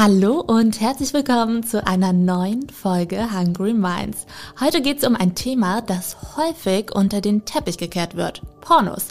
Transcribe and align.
Hallo 0.00 0.44
und 0.46 0.80
herzlich 0.80 1.12
willkommen 1.12 1.64
zu 1.64 1.84
einer 1.84 2.12
neuen 2.12 2.68
Folge 2.68 3.36
Hungry 3.36 3.74
Minds. 3.74 4.26
Heute 4.60 4.80
geht 4.80 4.98
es 4.98 5.04
um 5.04 5.16
ein 5.16 5.34
Thema, 5.34 5.80
das 5.80 6.36
häufig 6.36 6.94
unter 6.94 7.20
den 7.20 7.44
Teppich 7.44 7.78
gekehrt 7.78 8.14
wird. 8.14 8.40
Pornos. 8.60 9.08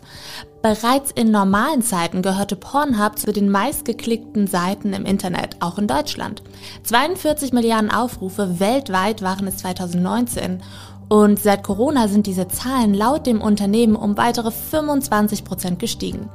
Bereits 0.61 1.11
in 1.11 1.29
normalen 1.29 1.81
Zeiten 1.81 2.21
gehörte 2.21 2.55
Pornhub 2.55 3.19
zu 3.19 3.33
den 3.33 3.49
meistgeklickten 3.49 4.47
Seiten 4.47 4.93
im 4.93 5.03
Internet, 5.03 5.57
auch 5.59 5.77
in 5.77 5.87
Deutschland. 5.87 6.41
42 6.83 7.51
Milliarden 7.51 7.91
Aufrufe 7.91 8.61
weltweit 8.61 9.21
waren 9.21 9.45
es 9.47 9.57
2019 9.57 10.63
und 11.09 11.37
seit 11.37 11.63
Corona 11.63 12.07
sind 12.07 12.27
diese 12.27 12.47
Zahlen 12.47 12.93
laut 12.93 13.27
dem 13.27 13.41
Unternehmen 13.41 13.97
um 13.97 14.15
weitere 14.15 14.51
25 14.51 15.43
Prozent 15.43 15.79
gestiegen. 15.79 16.29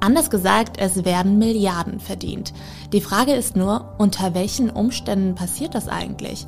Anders 0.00 0.30
gesagt, 0.30 0.78
es 0.78 1.04
werden 1.04 1.38
Milliarden 1.38 2.00
verdient. 2.00 2.54
Die 2.92 3.02
Frage 3.02 3.34
ist 3.34 3.54
nur, 3.54 3.94
unter 3.98 4.32
welchen 4.34 4.70
Umständen 4.70 5.34
passiert 5.34 5.74
das 5.74 5.88
eigentlich? 5.88 6.46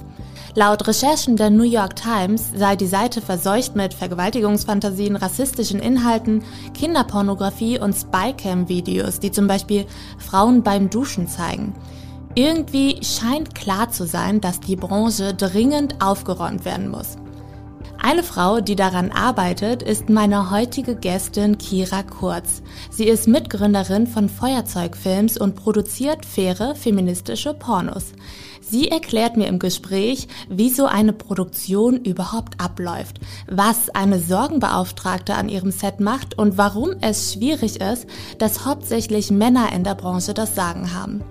Laut 0.55 0.89
Recherchen 0.89 1.37
der 1.37 1.51
New 1.51 1.63
York 1.63 1.97
Times 1.97 2.51
sei 2.57 2.77
die 2.77 2.87
Seite 2.87 3.21
verseucht 3.21 3.77
mit 3.77 3.93
Vergewaltigungsfantasien, 3.93 5.17
rassistischen 5.17 5.81
Inhalten, 5.81 6.43
Kinderpornografie 6.73 7.79
und 7.79 7.95
Spycam-Videos, 7.95 9.21
die 9.21 9.31
zum 9.31 9.47
Beispiel 9.47 9.87
Frauen 10.19 10.63
beim 10.63 10.89
Duschen 10.89 11.29
zeigen. 11.29 11.75
Irgendwie 12.35 13.05
scheint 13.05 13.55
klar 13.55 13.91
zu 13.91 14.07
sein, 14.07 14.41
dass 14.41 14.61
die 14.61 14.77
Branche 14.77 15.35
dringend 15.35 16.03
aufgeräumt 16.03 16.65
werden 16.65 16.89
muss. 16.89 17.17
Eine 18.05 18.25
Frau, 18.25 18.61
die 18.61 18.75
daran 18.75 19.13
arbeitet, 19.13 19.81
ist 19.85 20.11
meine 20.11 20.51
heutige 20.51 20.97
Gästin 20.97 21.57
Kira 21.57 22.03
Kurz. 22.03 22.61
Sie 22.91 23.05
ist 23.05 23.29
Mitgründerin 23.29 24.09
von 24.09 24.29
Feuerzeugfilms 24.29 25.39
und 25.39 25.55
produziert 25.55 26.27
faire 26.27 26.75
feministische 26.75 27.55
Pornos. 27.55 28.07
Sie 28.61 28.89
erklärt 28.89 29.37
mir 29.37 29.47
im 29.47 29.61
Gespräch, 29.61 30.27
wie 30.49 30.71
so 30.71 30.87
eine 30.87 31.13
Produktion 31.13 31.97
überhaupt 31.97 32.61
abläuft, 32.61 33.21
was 33.49 33.89
eine 33.91 34.19
Sorgenbeauftragte 34.19 35.35
an 35.35 35.49
ihrem 35.49 35.71
Set 35.71 36.01
macht 36.01 36.37
und 36.37 36.59
warum 36.59 36.91
es 37.03 37.33
schwierig 37.33 37.81
ist, 37.81 38.09
dass 38.39 38.67
hauptsächlich 38.67 39.31
Männer 39.31 39.73
in 39.73 39.85
der 39.85 39.95
Branche 39.95 40.35
das 40.35 40.57
Sagen 40.57 40.93
haben. 40.93 41.23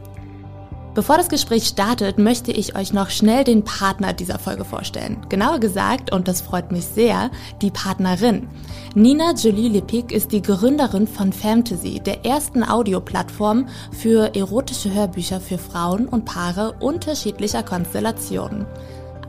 Bevor 0.93 1.15
das 1.15 1.29
Gespräch 1.29 1.67
startet, 1.67 2.17
möchte 2.17 2.51
ich 2.51 2.75
euch 2.75 2.91
noch 2.91 3.11
schnell 3.11 3.45
den 3.45 3.63
Partner 3.63 4.11
dieser 4.11 4.37
Folge 4.37 4.65
vorstellen. 4.65 5.25
Genauer 5.29 5.59
gesagt, 5.59 6.11
und 6.11 6.27
das 6.27 6.41
freut 6.41 6.73
mich 6.73 6.85
sehr, 6.85 7.31
die 7.61 7.71
Partnerin. 7.71 8.49
Nina 8.93 9.31
Jolie 9.31 9.69
Lepic 9.69 10.13
ist 10.13 10.33
die 10.33 10.41
Gründerin 10.41 11.07
von 11.07 11.31
Fantasy, 11.31 12.01
der 12.01 12.25
ersten 12.25 12.61
Audioplattform 12.61 13.69
für 13.93 14.35
erotische 14.35 14.93
Hörbücher 14.93 15.39
für 15.39 15.57
Frauen 15.57 16.07
und 16.09 16.25
Paare 16.25 16.75
unterschiedlicher 16.81 17.63
Konstellationen. 17.63 18.65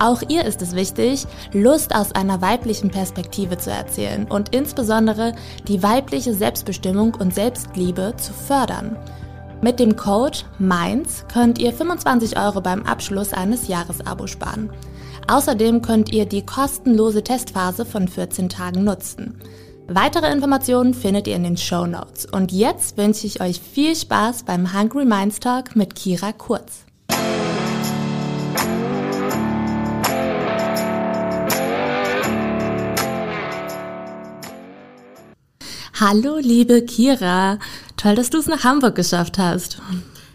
Auch 0.01 0.21
ihr 0.29 0.45
ist 0.45 0.63
es 0.63 0.75
wichtig, 0.75 1.27
Lust 1.53 1.95
aus 1.95 2.11
einer 2.11 2.41
weiblichen 2.41 2.91
Perspektive 2.91 3.57
zu 3.57 3.71
erzählen 3.71 4.27
und 4.29 4.53
insbesondere 4.53 5.33
die 5.69 5.81
weibliche 5.85 6.35
Selbstbestimmung 6.35 7.15
und 7.15 7.33
Selbstliebe 7.33 8.15
zu 8.17 8.33
fördern. 8.33 8.97
Mit 9.65 9.79
dem 9.79 9.95
Code 9.95 10.39
MINDS 10.59 11.25
könnt 11.33 11.61
ihr 11.61 11.73
25 11.73 12.37
Euro 12.37 12.61
beim 12.61 12.83
Abschluss 12.83 13.33
eines 13.33 13.69
Jahresabos 13.69 14.31
sparen. 14.31 14.71
Außerdem 15.29 15.83
könnt 15.83 16.13
ihr 16.13 16.27
die 16.27 16.45
kostenlose 16.45 17.23
Testphase 17.23 17.87
von 17.87 18.09
14 18.09 18.49
Tagen 18.49 18.83
nutzen. 18.83 19.41
Weitere 19.87 20.33
Informationen 20.33 20.95
findet 20.95 21.29
ihr 21.29 21.37
in 21.37 21.45
den 21.45 21.57
Show 21.57 21.87
Notes. 21.87 22.27
Und 22.27 22.51
jetzt 22.51 22.97
wünsche 22.97 23.25
ich 23.29 23.41
euch 23.41 23.61
viel 23.61 23.95
Spaß 23.95 24.43
beim 24.43 24.77
Hungry 24.77 25.05
Minds 25.05 25.39
Talk 25.39 25.77
mit 25.77 25.95
Kira 25.95 26.33
Kurz. 26.33 26.85
Hallo, 36.01 36.39
liebe 36.39 36.83
Kira. 36.83 37.61
Toll, 38.03 38.17
dass 38.17 38.31
du 38.31 38.39
es 38.39 38.49
nach 38.49 38.65
Hamburg 38.65 38.97
geschafft 38.97 39.39
hast. 39.39 39.79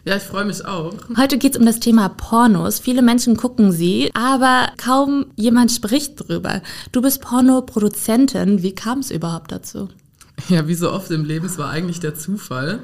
Ja, 0.06 0.16
ich 0.16 0.24
freue 0.24 0.46
mich 0.46 0.64
auch. 0.64 0.94
Heute 1.18 1.38
geht 1.38 1.56
es 1.56 1.60
um 1.60 1.66
das 1.66 1.82
Thema 1.82 2.08
Pornos. 2.08 2.80
Viele 2.80 3.02
Menschen 3.02 3.36
gucken 3.36 3.74
sie, 3.74 4.10
aber 4.14 4.70
kaum 4.78 5.26
jemand 5.36 5.74
spricht 5.74 6.14
drüber. 6.16 6.62
Du 6.94 7.02
bist 7.02 7.20
Pornoproduzentin. 7.20 8.64
Wie 8.64 8.74
kam 8.74 9.00
es 9.00 9.12
überhaupt 9.12 9.52
dazu? 9.52 9.90
Ja, 10.50 10.68
wie 10.68 10.76
so 10.76 10.92
oft 10.92 11.12
im 11.12 11.26
Leben, 11.26 11.46
es 11.46 11.58
war 11.58 11.70
eigentlich 11.70 12.00
der 12.00 12.16
Zufall. 12.16 12.80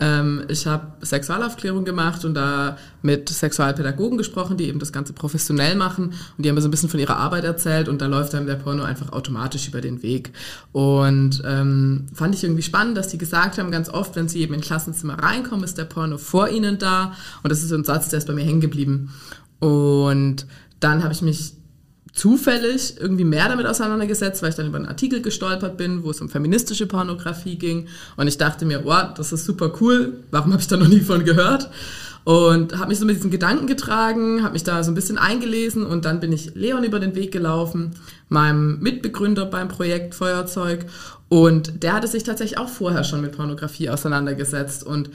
Ähm, 0.00 0.44
ich 0.48 0.66
habe 0.66 0.92
Sexualaufklärung 1.04 1.84
gemacht 1.84 2.24
und 2.24 2.34
da 2.34 2.76
mit 3.02 3.28
Sexualpädagogen 3.28 4.18
gesprochen, 4.18 4.56
die 4.56 4.68
eben 4.68 4.78
das 4.78 4.92
Ganze 4.92 5.12
professionell 5.12 5.76
machen 5.76 6.06
und 6.06 6.44
die 6.44 6.48
haben 6.48 6.54
mir 6.56 6.62
so 6.62 6.68
ein 6.68 6.70
bisschen 6.70 6.88
von 6.88 7.00
ihrer 7.00 7.16
Arbeit 7.16 7.44
erzählt 7.44 7.88
und 7.88 8.00
da 8.00 8.06
läuft 8.06 8.34
einem 8.34 8.46
der 8.46 8.56
Porno 8.56 8.82
einfach 8.82 9.12
automatisch 9.12 9.68
über 9.68 9.80
den 9.80 10.02
Weg. 10.02 10.32
Und 10.72 11.42
ähm, 11.44 12.06
fand 12.14 12.34
ich 12.34 12.42
irgendwie 12.42 12.62
spannend, 12.62 12.96
dass 12.96 13.08
die 13.08 13.18
gesagt 13.18 13.58
haben, 13.58 13.70
ganz 13.70 13.88
oft, 13.88 14.16
wenn 14.16 14.28
sie 14.28 14.40
eben 14.40 14.54
in 14.54 14.60
Klassenzimmer 14.60 15.14
reinkommen, 15.22 15.64
ist 15.64 15.78
der 15.78 15.84
Porno 15.84 16.18
vor 16.18 16.48
ihnen 16.48 16.78
da 16.78 17.14
und 17.42 17.50
das 17.50 17.62
ist 17.62 17.68
so 17.68 17.76
ein 17.76 17.84
Satz, 17.84 18.08
der 18.08 18.18
ist 18.18 18.26
bei 18.26 18.34
mir 18.34 18.44
hängen 18.44 18.60
geblieben. 18.60 19.10
Und 19.60 20.46
dann 20.80 21.02
habe 21.02 21.12
ich 21.12 21.22
mich 21.22 21.54
zufällig 22.14 22.94
irgendwie 23.00 23.24
mehr 23.24 23.48
damit 23.48 23.66
auseinandergesetzt, 23.66 24.40
weil 24.42 24.50
ich 24.50 24.54
dann 24.54 24.68
über 24.68 24.76
einen 24.76 24.86
Artikel 24.86 25.20
gestolpert 25.20 25.76
bin, 25.76 26.04
wo 26.04 26.10
es 26.10 26.20
um 26.20 26.28
feministische 26.28 26.86
Pornografie 26.86 27.56
ging. 27.56 27.88
Und 28.16 28.28
ich 28.28 28.38
dachte 28.38 28.64
mir, 28.64 28.84
wow, 28.84 29.12
das 29.16 29.32
ist 29.32 29.44
super 29.44 29.72
cool, 29.80 30.20
warum 30.30 30.52
habe 30.52 30.62
ich 30.62 30.68
da 30.68 30.76
noch 30.76 30.88
nie 30.88 31.00
von 31.00 31.24
gehört? 31.24 31.70
Und 32.22 32.78
habe 32.78 32.88
mich 32.88 32.98
so 32.98 33.04
mit 33.04 33.16
diesen 33.16 33.30
Gedanken 33.30 33.66
getragen, 33.66 34.42
habe 34.42 34.54
mich 34.54 34.64
da 34.64 34.82
so 34.82 34.90
ein 34.90 34.94
bisschen 34.94 35.18
eingelesen 35.18 35.84
und 35.84 36.06
dann 36.06 36.20
bin 36.20 36.32
ich 36.32 36.54
Leon 36.54 36.84
über 36.84 36.98
den 36.98 37.14
Weg 37.14 37.32
gelaufen, 37.32 37.90
meinem 38.28 38.78
Mitbegründer 38.78 39.44
beim 39.44 39.68
Projekt 39.68 40.14
Feuerzeug. 40.14 40.86
Und 41.28 41.82
der 41.82 41.92
hatte 41.92 42.06
sich 42.06 42.22
tatsächlich 42.22 42.58
auch 42.58 42.68
vorher 42.68 43.04
schon 43.04 43.20
mit 43.20 43.32
Pornografie 43.32 43.90
auseinandergesetzt. 43.90 44.84
Und 44.84 45.10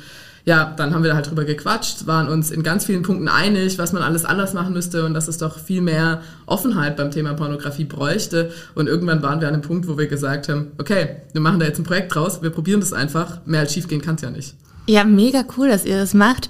ja, 0.46 0.74
dann 0.78 0.94
haben 0.94 1.04
wir 1.04 1.16
halt 1.16 1.30
drüber 1.30 1.46
gequatscht, 1.46 2.08
waren 2.08 2.28
uns 2.28 2.52
in 2.52 2.64
ganz 2.64 2.86
vielen 2.86 3.04
Punkten 3.04 3.28
einig, 3.28 3.78
was 3.78 3.94
man 3.94 4.02
alles 4.02 4.26
anders 4.26 4.54
machen 4.54 4.74
müsste 4.74 5.06
und 5.06 5.14
dass 5.14 5.28
es 5.28 5.38
doch 5.38 5.60
viel 5.60 5.82
mehr 5.82 6.22
Offenheit 6.46 6.98
beim 6.98 7.12
Thema 7.12 7.34
Pornografie 7.34 7.86
bräuchte. 7.86 8.52
Und 8.76 8.88
irgendwann 8.88 9.22
waren 9.22 9.42
wir 9.42 9.48
an 9.48 9.54
einem 9.54 9.64
Punkt, 9.64 9.88
wo 9.88 9.98
wir 9.98 10.08
gesagt 10.08 10.50
haben, 10.50 10.72
okay, 10.78 11.18
wir 11.34 11.42
machen 11.42 11.60
da 11.60 11.66
jetzt 11.66 11.80
ein 11.80 11.84
Projekt 11.84 12.16
draus, 12.16 12.42
wir 12.42 12.50
probieren 12.50 12.80
das 12.80 12.94
einfach, 12.94 13.46
mehr 13.46 13.62
als 13.62 13.74
schiefgehen 13.74 14.02
kann 14.02 14.16
es 14.16 14.22
ja 14.22 14.32
nicht. 14.32 14.56
Ja, 14.90 15.04
mega 15.04 15.46
cool, 15.56 15.68
dass 15.68 15.86
ihr 15.86 15.98
das 15.98 16.16
macht. 16.16 16.50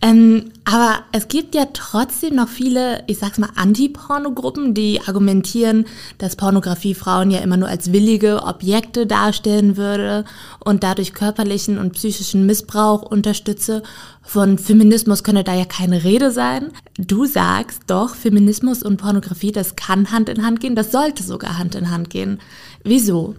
Ähm, 0.00 0.52
aber 0.64 1.00
es 1.10 1.26
gibt 1.26 1.56
ja 1.56 1.64
trotzdem 1.72 2.36
noch 2.36 2.48
viele, 2.48 3.02
ich 3.08 3.18
sag's 3.18 3.38
mal, 3.38 3.50
Anti-Pornogruppen, 3.56 4.74
die 4.74 5.00
argumentieren, 5.04 5.86
dass 6.18 6.36
Pornografie 6.36 6.94
Frauen 6.94 7.32
ja 7.32 7.40
immer 7.40 7.56
nur 7.56 7.68
als 7.68 7.92
willige 7.92 8.44
Objekte 8.44 9.08
darstellen 9.08 9.76
würde 9.76 10.24
und 10.60 10.84
dadurch 10.84 11.14
körperlichen 11.14 11.78
und 11.78 11.94
psychischen 11.94 12.46
Missbrauch 12.46 13.02
unterstütze. 13.02 13.82
Von 14.22 14.58
Feminismus 14.58 15.24
könne 15.24 15.42
da 15.42 15.54
ja 15.54 15.64
keine 15.64 16.04
Rede 16.04 16.30
sein. 16.30 16.70
Du 16.96 17.26
sagst 17.26 17.82
doch, 17.88 18.14
Feminismus 18.14 18.84
und 18.84 18.98
Pornografie, 18.98 19.50
das 19.50 19.74
kann 19.74 20.12
Hand 20.12 20.28
in 20.28 20.46
Hand 20.46 20.60
gehen, 20.60 20.76
das 20.76 20.92
sollte 20.92 21.24
sogar 21.24 21.58
Hand 21.58 21.74
in 21.74 21.90
Hand 21.90 22.08
gehen. 22.08 22.38
Wieso? 22.84 23.34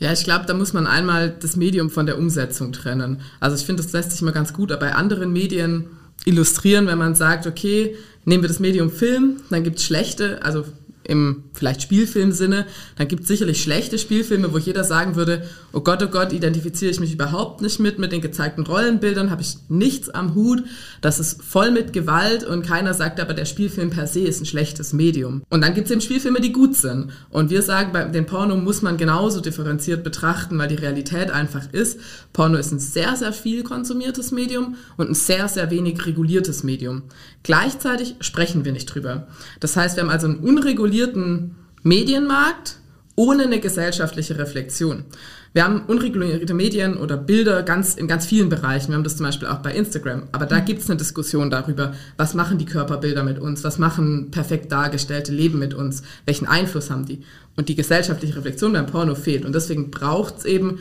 Ja, 0.00 0.12
ich 0.12 0.24
glaube, 0.24 0.46
da 0.46 0.54
muss 0.54 0.72
man 0.72 0.86
einmal 0.86 1.28
das 1.28 1.56
Medium 1.56 1.90
von 1.90 2.06
der 2.06 2.18
Umsetzung 2.18 2.72
trennen. 2.72 3.20
Also 3.38 3.56
ich 3.56 3.64
finde, 3.64 3.82
das 3.82 3.92
lässt 3.92 4.12
sich 4.12 4.22
mal 4.22 4.32
ganz 4.32 4.54
gut 4.54 4.70
bei 4.80 4.94
anderen 4.94 5.32
Medien 5.32 5.88
illustrieren, 6.24 6.86
wenn 6.86 6.98
man 6.98 7.14
sagt, 7.14 7.46
okay, 7.46 7.94
nehmen 8.24 8.42
wir 8.42 8.48
das 8.48 8.60
Medium 8.60 8.90
Film, 8.90 9.36
dann 9.50 9.62
gibt 9.62 9.78
es 9.78 9.84
schlechte, 9.84 10.42
also 10.42 10.64
im 11.04 11.44
vielleicht 11.52 11.82
Spielfilmsinne, 11.82 12.66
dann 12.96 13.08
gibt 13.08 13.22
es 13.22 13.28
sicherlich 13.28 13.62
schlechte 13.62 13.98
Spielfilme, 13.98 14.52
wo 14.52 14.58
jeder 14.58 14.84
sagen 14.84 15.16
würde, 15.16 15.44
oh 15.72 15.80
Gott, 15.80 16.02
oh 16.02 16.08
Gott, 16.08 16.32
identifiziere 16.32 16.90
ich 16.90 17.00
mich 17.00 17.12
überhaupt 17.12 17.60
nicht 17.60 17.80
mit, 17.80 17.98
mit 17.98 18.12
den 18.12 18.20
gezeigten 18.20 18.62
Rollenbildern 18.62 19.30
habe 19.30 19.42
ich 19.42 19.56
nichts 19.68 20.10
am 20.10 20.34
Hut, 20.34 20.62
das 21.00 21.20
ist 21.20 21.42
voll 21.42 21.70
mit 21.70 21.92
Gewalt 21.92 22.44
und 22.44 22.66
keiner 22.66 22.94
sagt 22.94 23.20
aber, 23.20 23.34
der 23.34 23.44
Spielfilm 23.44 23.90
per 23.90 24.06
se 24.06 24.20
ist 24.20 24.40
ein 24.40 24.46
schlechtes 24.46 24.92
Medium. 24.92 25.42
Und 25.50 25.62
dann 25.62 25.74
gibt 25.74 25.86
es 25.86 25.90
eben 25.90 26.00
Spielfilme, 26.00 26.40
die 26.40 26.52
gut 26.52 26.76
sind. 26.76 27.12
Und 27.30 27.50
wir 27.50 27.62
sagen, 27.62 27.92
bei 27.92 28.04
den 28.04 28.26
Porno 28.26 28.56
muss 28.56 28.82
man 28.82 28.96
genauso 28.96 29.40
differenziert 29.40 30.04
betrachten, 30.04 30.58
weil 30.58 30.68
die 30.68 30.74
Realität 30.74 31.30
einfach 31.30 31.72
ist, 31.72 31.98
Porno 32.32 32.56
ist 32.56 32.72
ein 32.72 32.78
sehr, 32.78 33.16
sehr 33.16 33.32
viel 33.32 33.62
konsumiertes 33.62 34.30
Medium 34.30 34.76
und 34.96 35.10
ein 35.10 35.14
sehr, 35.14 35.48
sehr 35.48 35.70
wenig 35.70 36.06
reguliertes 36.06 36.62
Medium. 36.62 37.02
Gleichzeitig 37.42 38.16
sprechen 38.20 38.64
wir 38.64 38.72
nicht 38.72 38.86
drüber. 38.86 39.28
Das 39.60 39.76
heißt, 39.76 39.96
wir 39.96 40.02
haben 40.02 40.10
also 40.10 40.26
einen 40.26 40.38
unregulierten 40.38 41.49
Medienmarkt 41.82 42.76
ohne 43.16 43.44
eine 43.44 43.60
gesellschaftliche 43.60 44.38
Reflexion. 44.38 45.04
Wir 45.52 45.64
haben 45.64 45.82
unregulierte 45.86 46.54
Medien 46.54 46.96
oder 46.96 47.16
Bilder 47.16 47.62
ganz, 47.62 47.94
in 47.94 48.06
ganz 48.06 48.24
vielen 48.24 48.48
Bereichen. 48.48 48.88
Wir 48.88 48.94
haben 48.94 49.04
das 49.04 49.16
zum 49.16 49.26
Beispiel 49.26 49.48
auch 49.48 49.58
bei 49.58 49.74
Instagram. 49.74 50.22
Aber 50.30 50.46
da 50.46 50.60
gibt 50.60 50.80
es 50.80 50.88
eine 50.88 50.96
Diskussion 50.96 51.50
darüber, 51.50 51.92
was 52.16 52.34
machen 52.34 52.58
die 52.58 52.66
Körperbilder 52.66 53.24
mit 53.24 53.38
uns, 53.40 53.64
was 53.64 53.78
machen 53.78 54.30
perfekt 54.30 54.70
dargestellte 54.70 55.32
Leben 55.32 55.58
mit 55.58 55.74
uns, 55.74 56.02
welchen 56.24 56.46
Einfluss 56.46 56.88
haben 56.88 57.04
die. 57.04 57.22
Und 57.56 57.68
die 57.68 57.74
gesellschaftliche 57.74 58.36
Reflexion 58.36 58.72
beim 58.72 58.86
Porno 58.86 59.16
fehlt. 59.16 59.44
Und 59.44 59.54
deswegen 59.54 59.90
braucht 59.90 60.38
es 60.38 60.44
eben 60.44 60.78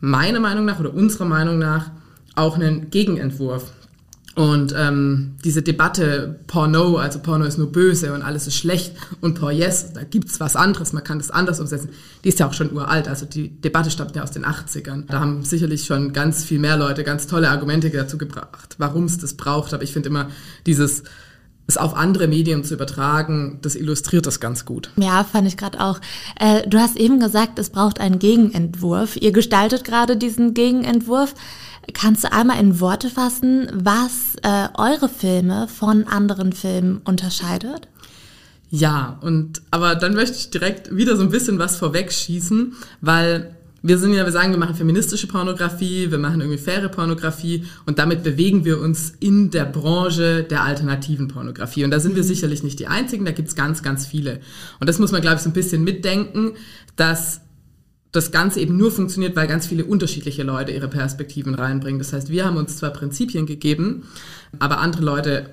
meiner 0.00 0.40
Meinung 0.40 0.64
nach 0.64 0.80
oder 0.80 0.94
unserer 0.94 1.26
Meinung 1.26 1.58
nach 1.58 1.90
auch 2.34 2.56
einen 2.56 2.90
Gegenentwurf. 2.90 3.72
Und 4.36 4.74
ähm, 4.76 5.36
diese 5.44 5.62
Debatte 5.62 6.40
Porno, 6.46 6.98
also 6.98 7.20
Porno 7.20 7.46
ist 7.46 7.56
nur 7.56 7.72
böse 7.72 8.12
und 8.12 8.20
alles 8.20 8.46
ist 8.46 8.56
schlecht 8.56 8.92
und 9.22 9.40
Por 9.40 9.50
yes, 9.50 9.94
da 9.94 10.04
gibt's 10.04 10.38
was 10.40 10.56
anderes, 10.56 10.92
man 10.92 11.02
kann 11.02 11.18
das 11.18 11.30
anders 11.30 11.58
umsetzen, 11.58 11.88
die 12.22 12.28
ist 12.28 12.38
ja 12.38 12.46
auch 12.46 12.52
schon 12.52 12.70
uralt. 12.70 13.08
Also 13.08 13.24
die 13.24 13.48
Debatte 13.48 13.90
stammt 13.90 14.14
ja 14.14 14.22
aus 14.22 14.32
den 14.32 14.44
80ern. 14.44 15.04
Da 15.08 15.20
haben 15.20 15.42
sicherlich 15.42 15.86
schon 15.86 16.12
ganz 16.12 16.44
viel 16.44 16.58
mehr 16.58 16.76
Leute 16.76 17.02
ganz 17.02 17.26
tolle 17.26 17.48
Argumente 17.48 17.88
dazu 17.88 18.18
gebracht, 18.18 18.74
warum 18.76 19.06
es 19.06 19.16
das 19.16 19.34
braucht. 19.34 19.72
Aber 19.72 19.82
ich 19.82 19.94
finde 19.94 20.10
immer 20.10 20.28
dieses 20.66 21.04
es 21.66 21.76
auf 21.76 21.96
andere 21.96 22.28
Medien 22.28 22.62
zu 22.62 22.74
übertragen, 22.74 23.58
das 23.62 23.74
illustriert 23.74 24.26
das 24.26 24.38
ganz 24.38 24.64
gut. 24.64 24.90
Ja, 24.96 25.24
fand 25.24 25.48
ich 25.48 25.56
gerade 25.56 25.80
auch. 25.80 25.98
Äh, 26.38 26.68
du 26.68 26.78
hast 26.78 26.96
eben 26.96 27.18
gesagt, 27.18 27.58
es 27.58 27.70
braucht 27.70 28.00
einen 28.00 28.18
Gegenentwurf. 28.18 29.16
Ihr 29.16 29.32
gestaltet 29.32 29.84
gerade 29.84 30.16
diesen 30.16 30.54
Gegenentwurf. 30.54 31.34
Kannst 31.94 32.24
du 32.24 32.32
einmal 32.32 32.60
in 32.60 32.80
Worte 32.80 33.10
fassen, 33.10 33.68
was 33.72 34.36
äh, 34.42 34.68
eure 34.74 35.08
Filme 35.08 35.68
von 35.68 36.04
anderen 36.06 36.52
Filmen 36.52 37.00
unterscheidet? 37.04 37.88
Ja, 38.70 39.18
und 39.22 39.62
aber 39.70 39.94
dann 39.94 40.14
möchte 40.14 40.36
ich 40.36 40.50
direkt 40.50 40.94
wieder 40.94 41.16
so 41.16 41.22
ein 41.22 41.30
bisschen 41.30 41.58
was 41.58 41.76
vorwegschießen, 41.76 42.74
weil 43.00 43.56
wir 43.82 43.98
sind 43.98 44.14
ja, 44.14 44.24
wir 44.24 44.32
sagen, 44.32 44.50
wir 44.50 44.58
machen 44.58 44.74
feministische 44.74 45.28
Pornografie, 45.28 46.10
wir 46.10 46.18
machen 46.18 46.40
irgendwie 46.40 46.58
faire 46.58 46.88
Pornografie 46.88 47.64
und 47.84 48.00
damit 48.00 48.24
bewegen 48.24 48.64
wir 48.64 48.80
uns 48.80 49.14
in 49.20 49.50
der 49.50 49.64
Branche 49.64 50.42
der 50.42 50.64
alternativen 50.64 51.28
Pornografie. 51.28 51.84
Und 51.84 51.92
da 51.92 52.00
sind 52.00 52.16
wir 52.16 52.24
mhm. 52.24 52.28
sicherlich 52.28 52.64
nicht 52.64 52.80
die 52.80 52.88
Einzigen, 52.88 53.24
da 53.24 53.30
gibt's 53.30 53.54
ganz, 53.54 53.84
ganz 53.84 54.04
viele. 54.04 54.40
Und 54.80 54.88
das 54.88 54.98
muss 54.98 55.12
man, 55.12 55.20
glaube 55.20 55.36
ich, 55.36 55.42
so 55.42 55.50
ein 55.50 55.52
bisschen 55.52 55.84
mitdenken, 55.84 56.54
dass 56.96 57.42
das 58.16 58.32
Ganze 58.32 58.60
eben 58.60 58.76
nur 58.76 58.90
funktioniert, 58.90 59.36
weil 59.36 59.46
ganz 59.46 59.66
viele 59.66 59.84
unterschiedliche 59.84 60.42
Leute 60.42 60.72
ihre 60.72 60.88
Perspektiven 60.88 61.54
reinbringen. 61.54 61.98
Das 61.98 62.12
heißt, 62.12 62.30
wir 62.30 62.44
haben 62.44 62.56
uns 62.56 62.78
zwar 62.78 62.90
Prinzipien 62.90 63.46
gegeben, 63.46 64.04
aber 64.58 64.78
andere 64.78 65.02
Leute 65.02 65.50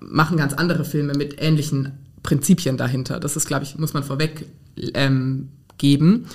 machen 0.00 0.36
ganz 0.36 0.52
andere 0.52 0.84
Filme 0.84 1.14
mit 1.14 1.40
ähnlichen 1.40 1.92
Prinzipien 2.22 2.76
dahinter. 2.76 3.20
Das 3.20 3.36
ist, 3.36 3.46
glaube 3.46 3.64
ich, 3.64 3.78
muss 3.78 3.94
man 3.94 4.02
vorweg 4.02 4.46
ähm, 4.94 5.48
geben. 5.78 6.26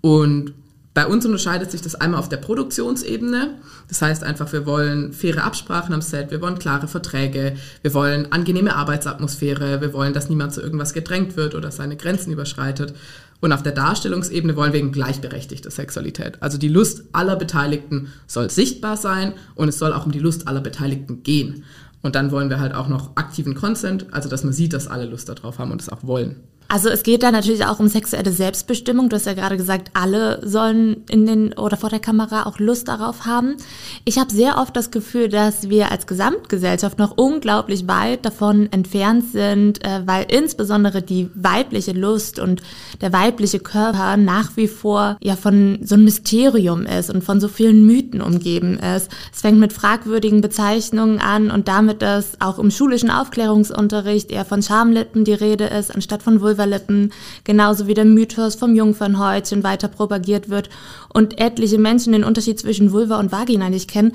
Und 0.00 0.54
bei 0.94 1.06
uns 1.06 1.26
unterscheidet 1.26 1.72
sich 1.72 1.82
das 1.82 1.96
einmal 1.96 2.20
auf 2.20 2.28
der 2.28 2.36
Produktionsebene. 2.36 3.58
Das 3.88 4.00
heißt 4.00 4.22
einfach, 4.22 4.52
wir 4.52 4.64
wollen 4.64 5.12
faire 5.12 5.42
Absprachen 5.42 5.92
am 5.92 6.00
Set, 6.00 6.30
wir 6.30 6.40
wollen 6.40 6.58
klare 6.58 6.86
Verträge, 6.86 7.56
wir 7.82 7.94
wollen 7.94 8.30
angenehme 8.30 8.76
Arbeitsatmosphäre, 8.76 9.80
wir 9.80 9.92
wollen, 9.92 10.12
dass 10.12 10.28
niemand 10.28 10.54
zu 10.54 10.62
irgendwas 10.62 10.94
gedrängt 10.94 11.36
wird 11.36 11.56
oder 11.56 11.72
seine 11.72 11.96
Grenzen 11.96 12.32
überschreitet. 12.32 12.94
Und 13.40 13.52
auf 13.52 13.62
der 13.62 13.72
Darstellungsebene 13.72 14.56
wollen 14.56 14.72
wir 14.72 14.80
eben 14.80 14.92
gleichberechtigte 14.92 15.70
Sexualität. 15.70 16.42
Also 16.42 16.56
die 16.56 16.68
Lust 16.68 17.04
aller 17.12 17.36
Beteiligten 17.36 18.08
soll 18.26 18.50
sichtbar 18.50 18.96
sein 18.96 19.34
und 19.54 19.68
es 19.68 19.78
soll 19.78 19.92
auch 19.92 20.06
um 20.06 20.12
die 20.12 20.18
Lust 20.18 20.48
aller 20.48 20.60
Beteiligten 20.60 21.22
gehen. 21.22 21.64
Und 22.02 22.14
dann 22.14 22.30
wollen 22.30 22.50
wir 22.50 22.60
halt 22.60 22.74
auch 22.74 22.88
noch 22.88 23.16
aktiven 23.16 23.54
Consent, 23.54 24.06
also 24.12 24.28
dass 24.28 24.44
man 24.44 24.52
sieht, 24.52 24.72
dass 24.72 24.88
alle 24.88 25.06
Lust 25.06 25.28
darauf 25.28 25.58
haben 25.58 25.72
und 25.72 25.80
es 25.80 25.88
auch 25.88 26.04
wollen. 26.04 26.36
Also 26.66 26.88
es 26.88 27.02
geht 27.02 27.22
da 27.22 27.30
natürlich 27.30 27.64
auch 27.66 27.78
um 27.78 27.88
sexuelle 27.88 28.32
Selbstbestimmung. 28.32 29.08
Du 29.08 29.16
hast 29.16 29.26
ja 29.26 29.34
gerade 29.34 29.56
gesagt, 29.56 29.90
alle 29.94 30.40
sollen 30.46 31.04
in 31.08 31.24
den 31.24 31.52
oder 31.52 31.76
vor 31.76 31.90
der 31.90 32.00
Kamera 32.00 32.46
auch 32.46 32.58
Lust 32.58 32.88
darauf 32.88 33.26
haben. 33.26 33.56
Ich 34.04 34.18
habe 34.18 34.32
sehr 34.32 34.58
oft 34.58 34.74
das 34.76 34.90
Gefühl, 34.90 35.28
dass 35.28 35.68
wir 35.68 35.92
als 35.92 36.06
Gesamtgesellschaft 36.06 36.98
noch 36.98 37.16
unglaublich 37.16 37.86
weit 37.86 38.24
davon 38.24 38.72
entfernt 38.72 39.30
sind, 39.30 39.84
äh, 39.84 40.02
weil 40.06 40.26
insbesondere 40.28 41.00
die 41.02 41.30
weibliche 41.34 41.92
Lust 41.92 42.40
und 42.40 42.62
der 43.00 43.12
weibliche 43.12 43.60
Körper 43.60 44.16
nach 44.16 44.56
wie 44.56 44.68
vor 44.68 45.16
ja 45.22 45.36
von 45.36 45.78
so 45.82 45.94
einem 45.94 46.04
Mysterium 46.04 46.86
ist 46.86 47.08
und 47.08 47.22
von 47.22 47.40
so 47.40 47.48
vielen 47.48 47.86
Mythen 47.86 48.20
umgeben 48.20 48.78
ist. 48.78 49.10
Es 49.32 49.42
fängt 49.42 49.60
mit 49.60 49.72
fragwürdigen 49.72 50.40
Bezeichnungen 50.40 51.20
an 51.20 51.50
und 51.50 51.68
damit, 51.68 52.02
dass 52.02 52.40
auch 52.40 52.58
im 52.58 52.70
schulischen 52.70 53.10
Aufklärungsunterricht 53.10 54.32
eher 54.32 54.44
von 54.44 54.62
Schamlippen 54.62 55.24
die 55.24 55.34
Rede 55.34 55.66
ist, 55.66 55.94
anstatt 55.94 56.22
von 56.22 56.40
Vulva 56.40 56.63
Vulvalippen, 56.64 57.12
genauso 57.44 57.86
wie 57.86 57.94
der 57.94 58.04
Mythos 58.04 58.54
vom 58.54 58.74
Jungfernhäutchen 58.74 59.62
weiter 59.62 59.88
propagiert 59.88 60.48
wird 60.48 60.70
und 61.12 61.38
etliche 61.40 61.78
Menschen 61.78 62.12
den 62.12 62.24
Unterschied 62.24 62.58
zwischen 62.58 62.92
Vulva 62.92 63.18
und 63.18 63.32
Vagina 63.32 63.70
nicht 63.70 63.90
kennen. 63.90 64.12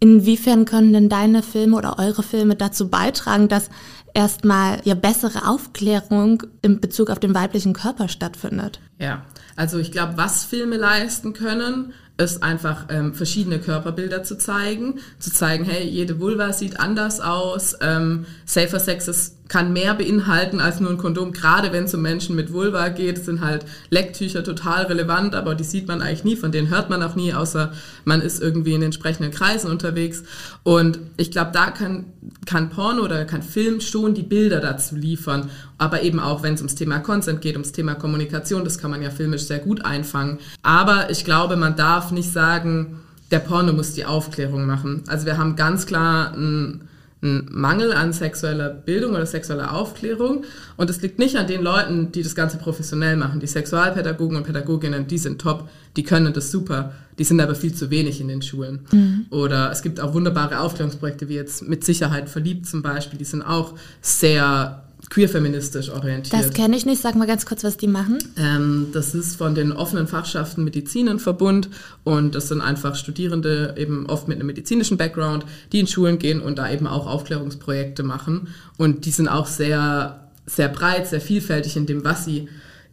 Inwiefern 0.00 0.64
können 0.64 0.92
denn 0.92 1.08
deine 1.08 1.42
Filme 1.42 1.76
oder 1.76 1.98
eure 1.98 2.24
Filme 2.24 2.56
dazu 2.56 2.88
beitragen, 2.88 3.48
dass 3.48 3.70
erstmal 4.14 4.80
ja 4.84 4.94
bessere 4.94 5.48
Aufklärung 5.48 6.42
in 6.60 6.80
Bezug 6.80 7.08
auf 7.08 7.20
den 7.20 7.34
weiblichen 7.34 7.72
Körper 7.72 8.08
stattfindet? 8.08 8.80
Ja, 8.98 9.22
also 9.54 9.78
ich 9.78 9.92
glaube, 9.92 10.14
was 10.16 10.44
Filme 10.44 10.76
leisten 10.76 11.34
können, 11.34 11.92
ist 12.18 12.42
einfach 12.42 12.86
ähm, 12.90 13.14
verschiedene 13.14 13.58
Körperbilder 13.58 14.22
zu 14.22 14.36
zeigen, 14.36 15.00
zu 15.18 15.32
zeigen, 15.32 15.64
hey, 15.64 15.86
jede 15.86 16.20
Vulva 16.20 16.52
sieht 16.52 16.78
anders 16.78 17.20
aus, 17.20 17.76
ähm, 17.80 18.26
Safer 18.44 18.80
Sex 18.80 19.08
ist 19.08 19.36
kann 19.52 19.74
mehr 19.74 19.92
beinhalten 19.92 20.60
als 20.60 20.80
nur 20.80 20.88
ein 20.88 20.96
Kondom. 20.96 21.32
Gerade 21.32 21.74
wenn 21.74 21.84
es 21.84 21.92
um 21.92 22.00
Menschen 22.00 22.34
mit 22.34 22.54
Vulva 22.54 22.88
geht, 22.88 23.22
sind 23.22 23.42
halt 23.42 23.66
Lecktücher 23.90 24.42
total 24.42 24.84
relevant, 24.84 25.34
aber 25.34 25.54
die 25.54 25.62
sieht 25.62 25.88
man 25.88 26.00
eigentlich 26.00 26.24
nie, 26.24 26.36
von 26.36 26.52
denen 26.52 26.70
hört 26.70 26.88
man 26.88 27.02
auch 27.02 27.16
nie, 27.16 27.34
außer 27.34 27.70
man 28.06 28.22
ist 28.22 28.40
irgendwie 28.40 28.72
in 28.72 28.80
entsprechenden 28.80 29.30
Kreisen 29.30 29.70
unterwegs. 29.70 30.22
Und 30.62 31.00
ich 31.18 31.30
glaube, 31.30 31.50
da 31.52 31.70
kann, 31.70 32.06
kann 32.46 32.70
Porno 32.70 33.02
oder 33.02 33.26
kann 33.26 33.42
Film 33.42 33.82
schon 33.82 34.14
die 34.14 34.22
Bilder 34.22 34.58
dazu 34.58 34.96
liefern. 34.96 35.50
Aber 35.76 36.02
eben 36.02 36.18
auch, 36.18 36.42
wenn 36.42 36.54
es 36.54 36.62
ums 36.62 36.74
Thema 36.74 37.00
Consent 37.00 37.42
geht, 37.42 37.56
ums 37.56 37.72
Thema 37.72 37.94
Kommunikation, 37.94 38.64
das 38.64 38.78
kann 38.78 38.90
man 38.90 39.02
ja 39.02 39.10
filmisch 39.10 39.42
sehr 39.42 39.58
gut 39.58 39.84
einfangen. 39.84 40.38
Aber 40.62 41.10
ich 41.10 41.26
glaube, 41.26 41.56
man 41.56 41.76
darf 41.76 42.10
nicht 42.10 42.32
sagen, 42.32 43.00
der 43.30 43.40
Porno 43.40 43.74
muss 43.74 43.92
die 43.92 44.06
Aufklärung 44.06 44.64
machen. 44.64 45.04
Also 45.08 45.26
wir 45.26 45.36
haben 45.36 45.56
ganz 45.56 45.84
klar 45.84 46.32
ein 46.32 46.88
ein 47.22 47.46
Mangel 47.50 47.92
an 47.92 48.12
sexueller 48.12 48.68
Bildung 48.68 49.12
oder 49.12 49.26
sexueller 49.26 49.72
Aufklärung. 49.72 50.44
Und 50.76 50.90
es 50.90 51.00
liegt 51.02 51.18
nicht 51.18 51.36
an 51.36 51.46
den 51.46 51.62
Leuten, 51.62 52.10
die 52.10 52.22
das 52.22 52.34
Ganze 52.34 52.58
professionell 52.58 53.16
machen. 53.16 53.38
Die 53.38 53.46
Sexualpädagogen 53.46 54.36
und 54.36 54.44
Pädagoginnen, 54.44 55.06
die 55.06 55.18
sind 55.18 55.40
top, 55.40 55.68
die 55.96 56.02
können 56.02 56.32
das 56.32 56.50
super. 56.50 56.92
Die 57.18 57.24
sind 57.24 57.40
aber 57.40 57.54
viel 57.54 57.74
zu 57.74 57.90
wenig 57.90 58.20
in 58.20 58.28
den 58.28 58.42
Schulen. 58.42 58.80
Mhm. 58.90 59.26
Oder 59.30 59.70
es 59.70 59.82
gibt 59.82 60.00
auch 60.00 60.14
wunderbare 60.14 60.60
Aufklärungsprojekte, 60.60 61.28
wie 61.28 61.34
jetzt 61.34 61.68
mit 61.68 61.84
Sicherheit 61.84 62.28
verliebt 62.28 62.66
zum 62.66 62.82
Beispiel. 62.82 63.18
Die 63.18 63.24
sind 63.24 63.42
auch 63.42 63.74
sehr 64.00 64.82
queer-feministisch 65.12 65.90
orientiert. 65.90 66.32
Das 66.32 66.54
kenne 66.54 66.74
ich 66.74 66.86
nicht. 66.86 67.02
Sag 67.02 67.16
mal 67.16 67.26
ganz 67.26 67.44
kurz, 67.44 67.62
was 67.64 67.76
die 67.76 67.86
machen. 67.86 68.18
Ähm, 68.38 68.88
das 68.94 69.14
ist 69.14 69.36
von 69.36 69.54
den 69.54 69.70
offenen 69.70 70.06
Fachschaften 70.06 70.64
Medizinenverbund 70.64 71.68
und 72.02 72.34
das 72.34 72.48
sind 72.48 72.62
einfach 72.62 72.94
Studierende 72.96 73.74
eben 73.76 74.06
oft 74.06 74.26
mit 74.26 74.38
einem 74.38 74.46
medizinischen 74.46 74.96
Background, 74.96 75.44
die 75.72 75.80
in 75.80 75.86
Schulen 75.86 76.18
gehen 76.18 76.40
und 76.40 76.56
da 76.56 76.70
eben 76.70 76.86
auch 76.86 77.06
Aufklärungsprojekte 77.06 78.02
machen. 78.02 78.48
Und 78.78 79.04
die 79.04 79.10
sind 79.10 79.28
auch 79.28 79.46
sehr, 79.46 80.28
sehr 80.46 80.68
breit, 80.68 81.06
sehr 81.06 81.20
vielfältig 81.20 81.76
in 81.76 81.84
dem, 81.84 82.04
was 82.04 82.24
sie 82.24 82.48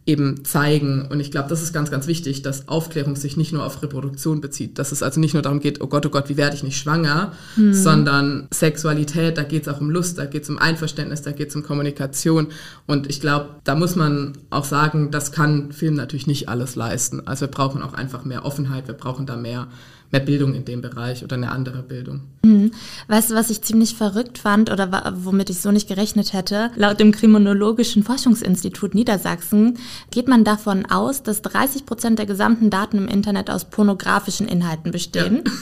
eben 0.06 0.44
zeigen. 0.44 1.06
Und 1.08 1.20
ich 1.20 1.30
glaube, 1.30 1.48
das 1.48 1.62
ist 1.62 1.72
ganz, 1.72 1.90
ganz 1.90 2.06
wichtig, 2.06 2.42
dass 2.42 2.68
Aufklärung 2.68 3.16
sich 3.16 3.36
nicht 3.36 3.52
nur 3.52 3.64
auf 3.64 3.82
Reproduktion 3.82 4.40
bezieht. 4.40 4.78
Dass 4.78 4.92
es 4.92 5.02
also 5.02 5.20
nicht 5.20 5.34
nur 5.34 5.42
darum 5.42 5.60
geht, 5.60 5.80
oh 5.80 5.86
Gott, 5.86 6.06
oh 6.06 6.10
Gott, 6.10 6.28
wie 6.28 6.36
werde 6.36 6.56
ich 6.56 6.62
nicht 6.62 6.78
schwanger, 6.78 7.32
hm. 7.54 7.74
sondern 7.74 8.48
Sexualität, 8.52 9.36
da 9.36 9.42
geht 9.42 9.62
es 9.62 9.68
auch 9.68 9.80
um 9.80 9.90
Lust, 9.90 10.18
da 10.18 10.24
geht 10.24 10.44
es 10.44 10.50
um 10.50 10.58
Einverständnis, 10.58 11.22
da 11.22 11.32
geht 11.32 11.50
es 11.50 11.56
um 11.56 11.62
Kommunikation. 11.62 12.48
Und 12.86 13.08
ich 13.08 13.20
glaube, 13.20 13.50
da 13.64 13.74
muss 13.74 13.94
man 13.94 14.32
auch 14.48 14.64
sagen, 14.64 15.10
das 15.10 15.32
kann 15.32 15.70
Film 15.72 15.94
natürlich 15.94 16.26
nicht 16.26 16.48
alles 16.48 16.76
leisten. 16.76 17.26
Also 17.26 17.42
wir 17.42 17.50
brauchen 17.50 17.82
auch 17.82 17.92
einfach 17.92 18.24
mehr 18.24 18.44
Offenheit, 18.44 18.88
wir 18.88 18.94
brauchen 18.94 19.26
da 19.26 19.36
mehr 19.36 19.68
mehr 20.12 20.20
Bildung 20.20 20.54
in 20.54 20.64
dem 20.64 20.80
Bereich 20.80 21.22
oder 21.22 21.36
eine 21.36 21.52
andere 21.52 21.82
Bildung. 21.82 22.22
Mhm. 22.42 22.72
Weißt 23.08 23.30
du, 23.30 23.34
was 23.34 23.50
ich 23.50 23.62
ziemlich 23.62 23.94
verrückt 23.94 24.38
fand 24.38 24.70
oder 24.70 25.14
womit 25.22 25.50
ich 25.50 25.60
so 25.60 25.70
nicht 25.70 25.88
gerechnet 25.88 26.32
hätte? 26.32 26.70
Laut 26.76 26.98
dem 26.98 27.12
Kriminologischen 27.12 28.02
Forschungsinstitut 28.02 28.94
Niedersachsen 28.94 29.78
geht 30.10 30.26
man 30.26 30.44
davon 30.44 30.86
aus, 30.86 31.22
dass 31.22 31.42
30 31.42 31.86
Prozent 31.86 32.18
der 32.18 32.26
gesamten 32.26 32.70
Daten 32.70 32.98
im 32.98 33.08
Internet 33.08 33.50
aus 33.50 33.66
pornografischen 33.66 34.48
Inhalten 34.48 34.90
bestehen. 34.90 35.44
Ja. 35.44 35.52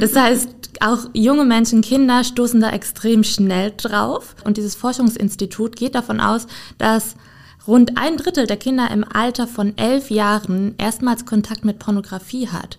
Das 0.00 0.16
heißt, 0.16 0.48
auch 0.80 1.10
junge 1.12 1.44
Menschen, 1.44 1.82
Kinder 1.82 2.24
stoßen 2.24 2.60
da 2.60 2.70
extrem 2.70 3.22
schnell 3.22 3.72
drauf. 3.76 4.34
Und 4.44 4.56
dieses 4.56 4.74
Forschungsinstitut 4.74 5.76
geht 5.76 5.94
davon 5.94 6.20
aus, 6.20 6.46
dass 6.78 7.16
rund 7.66 7.98
ein 7.98 8.16
Drittel 8.16 8.46
der 8.46 8.56
Kinder 8.56 8.90
im 8.90 9.04
Alter 9.04 9.46
von 9.46 9.76
elf 9.76 10.10
Jahren 10.10 10.74
erstmals 10.78 11.26
Kontakt 11.26 11.64
mit 11.64 11.78
Pornografie 11.78 12.48
hat. 12.48 12.78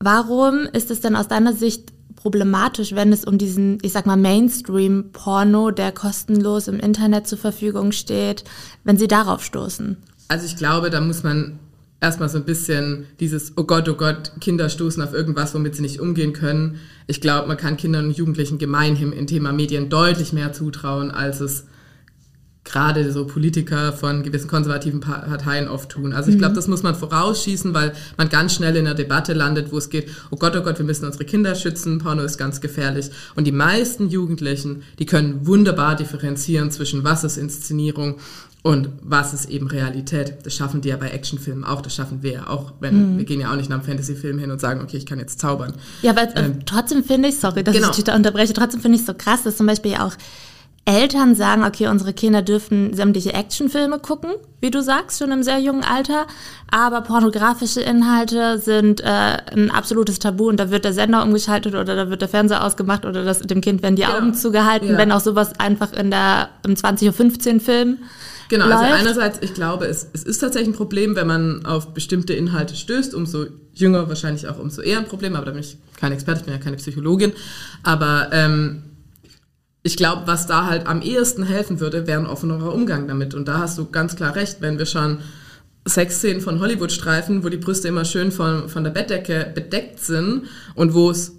Warum 0.00 0.66
ist 0.72 0.90
es 0.90 1.00
denn 1.00 1.16
aus 1.16 1.28
deiner 1.28 1.52
Sicht 1.52 1.92
problematisch, 2.14 2.94
wenn 2.94 3.12
es 3.12 3.24
um 3.24 3.38
diesen, 3.38 3.78
ich 3.82 3.92
sag 3.92 4.06
mal, 4.06 4.16
Mainstream-Porno, 4.16 5.70
der 5.70 5.92
kostenlos 5.92 6.68
im 6.68 6.80
Internet 6.80 7.26
zur 7.26 7.38
Verfügung 7.38 7.92
steht, 7.92 8.44
wenn 8.84 8.96
sie 8.96 9.08
darauf 9.08 9.44
stoßen? 9.44 9.96
Also 10.28 10.46
ich 10.46 10.56
glaube, 10.56 10.90
da 10.90 11.00
muss 11.00 11.22
man 11.22 11.58
erstmal 12.00 12.28
so 12.28 12.38
ein 12.38 12.44
bisschen 12.44 13.06
dieses, 13.20 13.52
oh 13.56 13.64
Gott, 13.64 13.88
oh 13.88 13.94
Gott, 13.94 14.32
Kinder 14.40 14.68
stoßen 14.68 15.02
auf 15.02 15.12
irgendwas, 15.12 15.54
womit 15.54 15.76
sie 15.76 15.82
nicht 15.82 16.00
umgehen 16.00 16.32
können. 16.32 16.78
Ich 17.06 17.20
glaube, 17.20 17.48
man 17.48 17.56
kann 17.56 17.76
Kindern 17.76 18.06
und 18.06 18.16
Jugendlichen 18.16 18.58
gemeinhin 18.58 19.12
im 19.12 19.26
Thema 19.26 19.52
Medien 19.52 19.90
deutlich 19.90 20.32
mehr 20.32 20.52
zutrauen, 20.52 21.10
als 21.10 21.40
es 21.40 21.66
gerade 22.64 23.12
so 23.12 23.26
Politiker 23.26 23.92
von 23.92 24.22
gewissen 24.22 24.48
konservativen 24.48 25.00
Parteien 25.00 25.68
oft 25.68 25.90
tun. 25.90 26.14
Also 26.14 26.30
ich 26.30 26.38
glaube, 26.38 26.52
mhm. 26.52 26.56
das 26.56 26.66
muss 26.66 26.82
man 26.82 26.94
vorausschießen, 26.94 27.74
weil 27.74 27.92
man 28.16 28.30
ganz 28.30 28.54
schnell 28.54 28.74
in 28.74 28.86
einer 28.86 28.94
Debatte 28.94 29.34
landet, 29.34 29.70
wo 29.70 29.78
es 29.78 29.90
geht, 29.90 30.08
oh 30.30 30.36
Gott, 30.36 30.56
oh 30.56 30.62
Gott, 30.62 30.78
wir 30.78 30.86
müssen 30.86 31.04
unsere 31.04 31.24
Kinder 31.24 31.54
schützen, 31.54 31.98
Porno 31.98 32.22
ist 32.22 32.38
ganz 32.38 32.60
gefährlich. 32.62 33.10
Und 33.36 33.46
die 33.46 33.52
meisten 33.52 34.08
Jugendlichen, 34.08 34.82
die 34.98 35.06
können 35.06 35.46
wunderbar 35.46 35.94
differenzieren 35.94 36.70
zwischen 36.70 37.04
was 37.04 37.22
ist 37.22 37.36
Inszenierung 37.36 38.16
und 38.62 38.88
was 39.02 39.34
ist 39.34 39.50
eben 39.50 39.66
Realität? 39.66 40.38
Das 40.44 40.54
schaffen 40.54 40.80
die 40.80 40.88
ja 40.88 40.96
bei 40.96 41.10
Actionfilmen 41.10 41.64
auch, 41.64 41.82
das 41.82 41.94
schaffen 41.94 42.22
wir 42.22 42.32
ja 42.32 42.46
auch, 42.48 42.72
wenn 42.80 43.12
mhm. 43.12 43.18
wir 43.18 43.26
gehen 43.26 43.40
ja 43.40 43.52
auch 43.52 43.56
nicht 43.56 43.68
nach 43.68 43.76
einem 43.76 43.84
Fantasyfilm 43.84 44.38
hin 44.38 44.50
und 44.50 44.58
sagen, 44.58 44.80
okay, 44.80 44.96
ich 44.96 45.04
kann 45.04 45.18
jetzt 45.18 45.38
zaubern. 45.38 45.74
Ja, 46.00 46.12
aber 46.12 46.34
äh, 46.34 46.46
ähm, 46.46 46.64
trotzdem 46.64 47.04
finde 47.04 47.28
ich, 47.28 47.38
sorry, 47.38 47.62
dass 47.62 47.74
genau. 47.74 47.90
ich 47.90 47.96
dich 47.96 48.04
da 48.04 48.16
unterbreche, 48.16 48.54
trotzdem 48.54 48.80
finde 48.80 48.96
ich 48.96 49.02
es 49.02 49.06
so 49.06 49.12
krass, 49.12 49.42
dass 49.42 49.58
zum 49.58 49.66
Beispiel 49.66 49.96
auch 49.96 50.14
Eltern 50.86 51.34
sagen, 51.34 51.64
okay, 51.64 51.88
unsere 51.88 52.12
Kinder 52.12 52.42
dürfen 52.42 52.92
sämtliche 52.92 53.32
Actionfilme 53.32 53.98
gucken, 53.98 54.32
wie 54.60 54.70
du 54.70 54.82
sagst, 54.82 55.18
schon 55.18 55.32
im 55.32 55.42
sehr 55.42 55.58
jungen 55.58 55.82
Alter, 55.82 56.26
aber 56.70 57.00
pornografische 57.00 57.80
Inhalte 57.80 58.58
sind 58.58 59.00
äh, 59.00 59.06
ein 59.06 59.70
absolutes 59.70 60.18
Tabu 60.18 60.48
und 60.48 60.58
da 60.58 60.70
wird 60.70 60.84
der 60.84 60.92
Sender 60.92 61.22
umgeschaltet 61.22 61.74
oder 61.74 61.96
da 61.96 62.10
wird 62.10 62.20
der 62.20 62.28
Fernseher 62.28 62.64
ausgemacht 62.64 63.06
oder 63.06 63.24
das, 63.24 63.40
dem 63.40 63.62
Kind 63.62 63.82
werden 63.82 63.96
die 63.96 64.02
genau. 64.02 64.18
Augen 64.18 64.34
zugehalten, 64.34 64.90
ja. 64.90 64.98
wenn 64.98 65.10
auch 65.10 65.20
sowas 65.20 65.58
einfach 65.58 65.92
in 65.94 66.10
der 66.10 66.50
im 66.64 66.74
20.15 66.74 67.54
Uhr 67.54 67.60
Film 67.60 67.98
Genau, 68.48 68.66
also 68.66 68.76
läuft. 68.76 68.92
also 68.92 69.20
einerseits, 69.20 69.38
ich 69.42 69.54
glaube, 69.54 69.86
es, 69.86 70.06
es 70.12 70.22
ist 70.22 70.38
tatsächlich 70.38 70.74
ein 70.74 70.76
Problem, 70.76 71.16
wenn 71.16 71.26
man 71.26 71.66
auf 71.66 71.94
bestimmte 71.94 72.34
Inhalte 72.34 72.76
stößt, 72.76 73.14
umso 73.14 73.46
jünger 73.72 74.08
wahrscheinlich 74.08 74.48
auch 74.48 74.58
umso 74.58 74.82
eher 74.82 74.98
ein 74.98 75.06
Problem, 75.06 75.34
aber 75.34 75.46
da 75.46 75.52
bin 75.52 75.60
ich 75.60 75.76
kein 75.96 76.12
Experte, 76.12 76.40
ich 76.40 76.44
bin 76.44 76.54
ja 76.54 76.60
keine 76.60 76.76
Psychologin. 76.76 77.32
Aber 77.82 78.28
ähm, 78.32 78.83
ich 79.86 79.98
glaube, 79.98 80.22
was 80.24 80.46
da 80.46 80.66
halt 80.66 80.86
am 80.86 81.02
ehesten 81.02 81.44
helfen 81.44 81.78
würde, 81.78 82.06
wäre 82.06 82.18
ein 82.18 82.26
offenerer 82.26 82.72
Umgang 82.74 83.06
damit. 83.06 83.34
Und 83.34 83.46
da 83.46 83.58
hast 83.58 83.76
du 83.76 83.90
ganz 83.90 84.16
klar 84.16 84.34
recht, 84.34 84.56
wenn 84.60 84.78
wir 84.78 84.86
schon 84.86 85.18
Sexszenen 85.86 86.40
von 86.40 86.58
Hollywood-Streifen, 86.58 87.44
wo 87.44 87.50
die 87.50 87.58
Brüste 87.58 87.88
immer 87.88 88.06
schön 88.06 88.32
von, 88.32 88.70
von 88.70 88.82
der 88.82 88.90
Bettdecke 88.90 89.52
bedeckt 89.54 90.00
sind 90.00 90.44
und 90.74 90.94
wo 90.94 91.10
es 91.10 91.36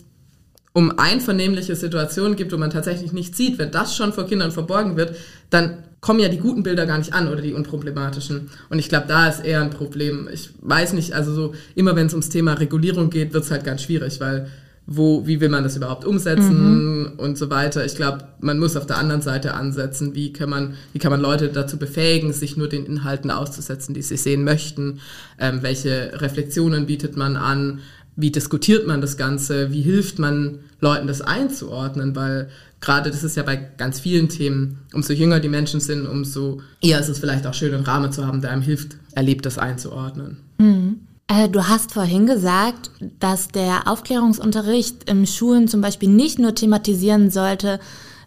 um 0.73 0.99
einvernehmliche 0.99 1.75
Situationen 1.75 2.35
gibt, 2.35 2.51
wo 2.51 2.57
man 2.57 2.69
tatsächlich 2.69 3.13
nichts 3.13 3.35
sieht, 3.35 3.57
wenn 3.57 3.71
das 3.71 3.95
schon 3.95 4.13
vor 4.13 4.27
Kindern 4.27 4.51
verborgen 4.51 4.95
wird, 4.95 5.15
dann 5.49 5.83
kommen 5.99 6.19
ja 6.19 6.29
die 6.29 6.37
guten 6.37 6.61
Bilder 6.61 6.85
gar 6.85 6.99
nicht 6.99 7.13
an 7.13 7.27
oder 7.27 7.41
die 7.41 7.53
unproblematischen. 7.53 8.51
Und 8.69 8.77
ich 8.77 8.89
glaube, 8.89 9.07
da 9.07 9.27
ist 9.27 9.43
eher 9.43 9.61
ein 9.61 9.71
Problem. 9.71 10.29
Ich 10.31 10.51
weiß 10.61 10.93
nicht, 10.93 11.13
also 11.13 11.33
so 11.33 11.55
immer 11.73 11.95
wenn 11.95 12.05
es 12.05 12.13
ums 12.13 12.29
Thema 12.29 12.53
Regulierung 12.53 13.09
geht, 13.09 13.33
wird 13.33 13.43
es 13.43 13.49
halt 13.49 13.63
ganz 13.63 13.81
schwierig, 13.81 14.19
weil 14.19 14.51
wo, 14.87 15.25
wie 15.25 15.41
will 15.41 15.49
man 15.49 15.63
das 15.63 15.75
überhaupt 15.75 16.05
umsetzen 16.05 16.99
mhm. 17.01 17.13
und 17.17 17.37
so 17.37 17.49
weiter. 17.49 17.85
Ich 17.85 17.95
glaube, 17.95 18.27
man 18.39 18.59
muss 18.59 18.75
auf 18.75 18.85
der 18.85 18.97
anderen 18.97 19.21
Seite 19.21 19.55
ansetzen, 19.55 20.13
wie 20.13 20.31
kann 20.31 20.49
man, 20.49 20.75
wie 20.93 20.99
kann 20.99 21.11
man 21.11 21.21
Leute 21.21 21.49
dazu 21.49 21.77
befähigen, 21.77 22.33
sich 22.33 22.55
nur 22.55 22.69
den 22.69 22.85
Inhalten 22.85 23.31
auszusetzen, 23.31 23.95
die 23.95 24.03
sie 24.03 24.17
sehen 24.17 24.43
möchten, 24.43 24.99
ähm, 25.39 25.59
welche 25.61 26.11
Reflexionen 26.21 26.85
bietet 26.85 27.17
man 27.17 27.35
an, 27.35 27.79
wie 28.15 28.31
diskutiert 28.31 28.87
man 28.87 29.01
das 29.01 29.17
Ganze, 29.17 29.71
wie 29.71 29.81
hilft 29.81 30.19
man 30.19 30.59
Leuten 30.79 31.07
das 31.07 31.21
einzuordnen, 31.21 32.15
weil 32.15 32.49
gerade 32.79 33.09
das 33.09 33.23
ist 33.23 33.35
ja 33.35 33.43
bei 33.43 33.55
ganz 33.55 33.99
vielen 33.99 34.29
Themen, 34.29 34.79
umso 34.93 35.13
jünger 35.13 35.39
die 35.39 35.49
Menschen 35.49 35.79
sind, 35.79 36.07
umso 36.07 36.61
eher 36.81 36.99
ist 36.99 37.09
es 37.09 37.19
vielleicht 37.19 37.47
auch 37.47 37.53
schön, 37.53 37.73
einen 37.73 37.83
Rahmen 37.83 38.11
zu 38.11 38.25
haben, 38.25 38.41
der 38.41 38.51
einem 38.51 38.61
hilft, 38.61 38.95
erlebt 39.13 39.45
das 39.45 39.57
einzuordnen. 39.57 40.37
Mhm. 40.59 41.01
Äh, 41.27 41.49
du 41.49 41.67
hast 41.67 41.91
vorhin 41.91 42.25
gesagt, 42.27 42.91
dass 43.19 43.47
der 43.47 43.87
Aufklärungsunterricht 43.87 45.09
im 45.09 45.25
Schulen 45.25 45.67
zum 45.67 45.81
Beispiel 45.81 46.09
nicht 46.09 46.39
nur 46.39 46.53
thematisieren 46.53 47.31
sollte, 47.31 47.79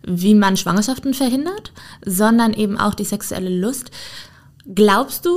wie 0.06 0.34
man 0.34 0.56
Schwangerschaften 0.56 1.14
verhindert, 1.14 1.72
sondern 2.04 2.52
eben 2.52 2.78
auch 2.78 2.94
die 2.94 3.04
sexuelle 3.04 3.50
Lust. 3.50 3.90
Glaubst 4.74 5.26
du, 5.26 5.36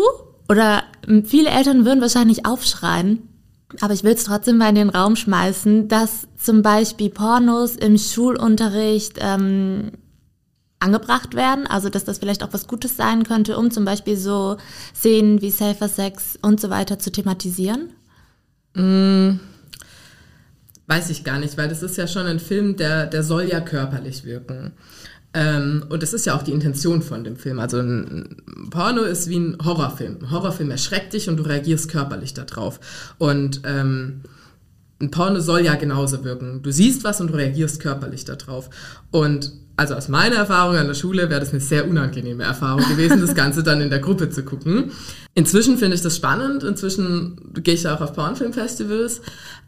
oder 0.50 0.84
viele 1.26 1.50
Eltern 1.50 1.86
würden 1.86 2.02
wahrscheinlich 2.02 2.46
aufschreien, 2.46 3.28
aber 3.80 3.94
ich 3.94 4.04
will 4.04 4.14
es 4.14 4.26
trotzdem 4.26 4.58
mal 4.58 4.70
in 4.70 4.76
den 4.76 4.90
Raum 4.90 5.16
schmeißen, 5.16 5.88
dass 5.88 6.28
zum 6.38 6.62
Beispiel 6.62 7.10
Pornos 7.10 7.76
im 7.76 7.98
Schulunterricht 7.98 9.18
ähm, 9.20 9.92
angebracht 10.82 11.36
werden, 11.36 11.68
also 11.68 11.90
dass 11.90 12.04
das 12.04 12.18
vielleicht 12.18 12.44
auch 12.44 12.52
was 12.52 12.68
Gutes 12.68 12.98
sein 12.98 13.24
könnte, 13.24 13.58
um 13.58 13.72
zum 13.72 13.86
Beispiel 13.86 14.18
so 14.18 14.58
Szenen 14.96 15.42
wie 15.42 15.52
Safer 15.52 15.88
Sex 15.88 16.38
und 16.42 16.60
so 16.60 16.70
weiter 16.70 17.00
zu 17.00 17.12
thematisieren? 17.12 17.92
Mm, 18.74 19.40
weiß 20.88 21.10
ich 21.10 21.24
gar 21.24 21.40
nicht, 21.40 21.58
weil 21.58 21.70
das 21.70 21.84
ist 21.84 21.98
ja 21.98 22.08
schon 22.08 22.26
ein 22.26 22.40
Film, 22.40 22.78
der, 22.78 23.06
der 23.06 23.24
soll 23.24 23.44
ja 23.44 23.62
körperlich 23.62 24.26
wirken. 24.26 24.74
Ähm, 25.34 25.86
und 25.88 26.04
das 26.04 26.14
ist 26.14 26.26
ja 26.26 26.36
auch 26.36 26.42
die 26.42 26.52
Intention 26.52 27.02
von 27.02 27.24
dem 27.24 27.38
Film. 27.38 27.60
Also 27.60 27.80
ein 27.80 28.38
Porno 28.70 29.04
ist 29.04 29.30
wie 29.30 29.40
ein 29.40 29.58
Horrorfilm. 29.64 30.18
Ein 30.22 30.32
Horrorfilm 30.32 30.72
erschreckt 30.72 31.14
dich 31.14 31.30
und 31.30 31.38
du 31.38 31.44
reagierst 31.44 31.90
körperlich 31.90 32.34
darauf. 32.34 32.80
Und 33.18 33.62
ähm, 33.64 34.22
ein 35.02 35.12
Porno 35.12 35.40
soll 35.40 35.62
ja 35.62 35.76
genauso 35.76 36.24
wirken. 36.24 36.62
Du 36.62 36.72
siehst 36.72 37.04
was 37.04 37.20
und 37.22 37.32
du 37.32 37.36
reagierst 37.36 37.82
körperlich 37.82 38.26
darauf. 38.26 38.70
Und 39.12 39.52
also 39.78 39.96
aus 39.96 40.10
meiner 40.10 40.36
Erfahrung 40.36 40.76
an 40.76 40.88
der 40.88 40.94
Schule 40.94 41.30
wäre 41.30 41.40
das 41.40 41.52
eine 41.52 41.60
sehr 41.60 41.90
unangenehme 41.90 42.44
Erfahrung 42.44 42.88
gewesen, 42.88 43.20
das 43.20 43.34
Ganze 43.34 43.64
dann 43.64 43.82
in 43.82 43.90
der 43.90 44.00
Gruppe 44.00 44.30
zu 44.30 44.44
gucken. 44.44 44.92
Inzwischen 45.34 45.78
finde 45.78 45.96
ich 45.96 46.02
das 46.02 46.16
spannend. 46.16 46.64
Inzwischen 46.64 47.52
gehe 47.56 47.74
ich 47.74 47.88
auch 47.88 48.02
auf 48.02 48.14
Pornfilmfestivals. 48.14 49.22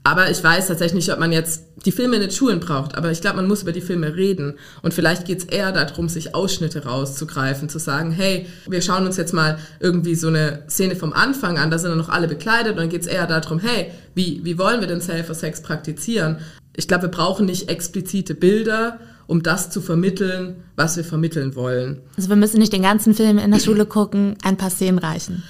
Aber 0.05 0.29
ich 0.29 0.43
weiß 0.43 0.67
tatsächlich 0.67 1.05
nicht, 1.05 1.13
ob 1.13 1.19
man 1.19 1.31
jetzt 1.31 1.63
die 1.85 1.93
Filme 1.93 2.15
in 2.15 2.21
den 2.21 2.31
Schulen 2.31 2.59
braucht. 2.59 2.95
Aber 2.95 3.11
ich 3.11 3.21
glaube, 3.21 3.37
man 3.37 3.47
muss 3.47 3.61
über 3.61 3.71
die 3.71 3.81
Filme 3.81 4.15
reden. 4.15 4.55
Und 4.81 4.93
vielleicht 4.93 5.25
geht 5.25 5.39
es 5.39 5.45
eher 5.45 5.71
darum, 5.71 6.09
sich 6.09 6.35
Ausschnitte 6.35 6.83
rauszugreifen, 6.83 7.69
zu 7.69 7.79
sagen, 7.79 8.11
hey, 8.11 8.45
wir 8.67 8.81
schauen 8.81 9.05
uns 9.05 9.15
jetzt 9.15 9.33
mal 9.33 9.59
irgendwie 9.79 10.15
so 10.15 10.27
eine 10.27 10.63
Szene 10.67 10.97
vom 10.97 11.13
Anfang 11.13 11.57
an, 11.57 11.71
da 11.71 11.77
sind 11.77 11.89
dann 11.89 11.97
noch 11.97 12.09
alle 12.09 12.27
bekleidet. 12.27 12.73
Und 12.73 12.79
dann 12.79 12.89
geht 12.89 13.01
es 13.01 13.07
eher 13.07 13.27
darum, 13.27 13.59
hey, 13.59 13.91
wie, 14.13 14.41
wie 14.43 14.57
wollen 14.57 14.81
wir 14.81 14.87
denn 14.87 14.99
Safer 14.99 15.33
Sex 15.33 15.61
praktizieren? 15.61 16.37
Ich 16.75 16.89
glaube, 16.89 17.03
wir 17.03 17.11
brauchen 17.11 17.45
nicht 17.45 17.69
explizite 17.69 18.35
Bilder, 18.35 18.99
um 19.27 19.41
das 19.41 19.69
zu 19.69 19.79
vermitteln, 19.79 20.55
was 20.75 20.97
wir 20.97 21.05
vermitteln 21.05 21.55
wollen. 21.55 22.01
Also 22.17 22.27
wir 22.27 22.35
müssen 22.35 22.59
nicht 22.59 22.73
den 22.73 22.81
ganzen 22.81 23.13
Film 23.13 23.37
in 23.37 23.51
der 23.51 23.59
Schule 23.59 23.85
gucken, 23.85 24.35
ein 24.43 24.57
paar 24.57 24.69
Szenen 24.69 24.99
reichen. 24.99 25.43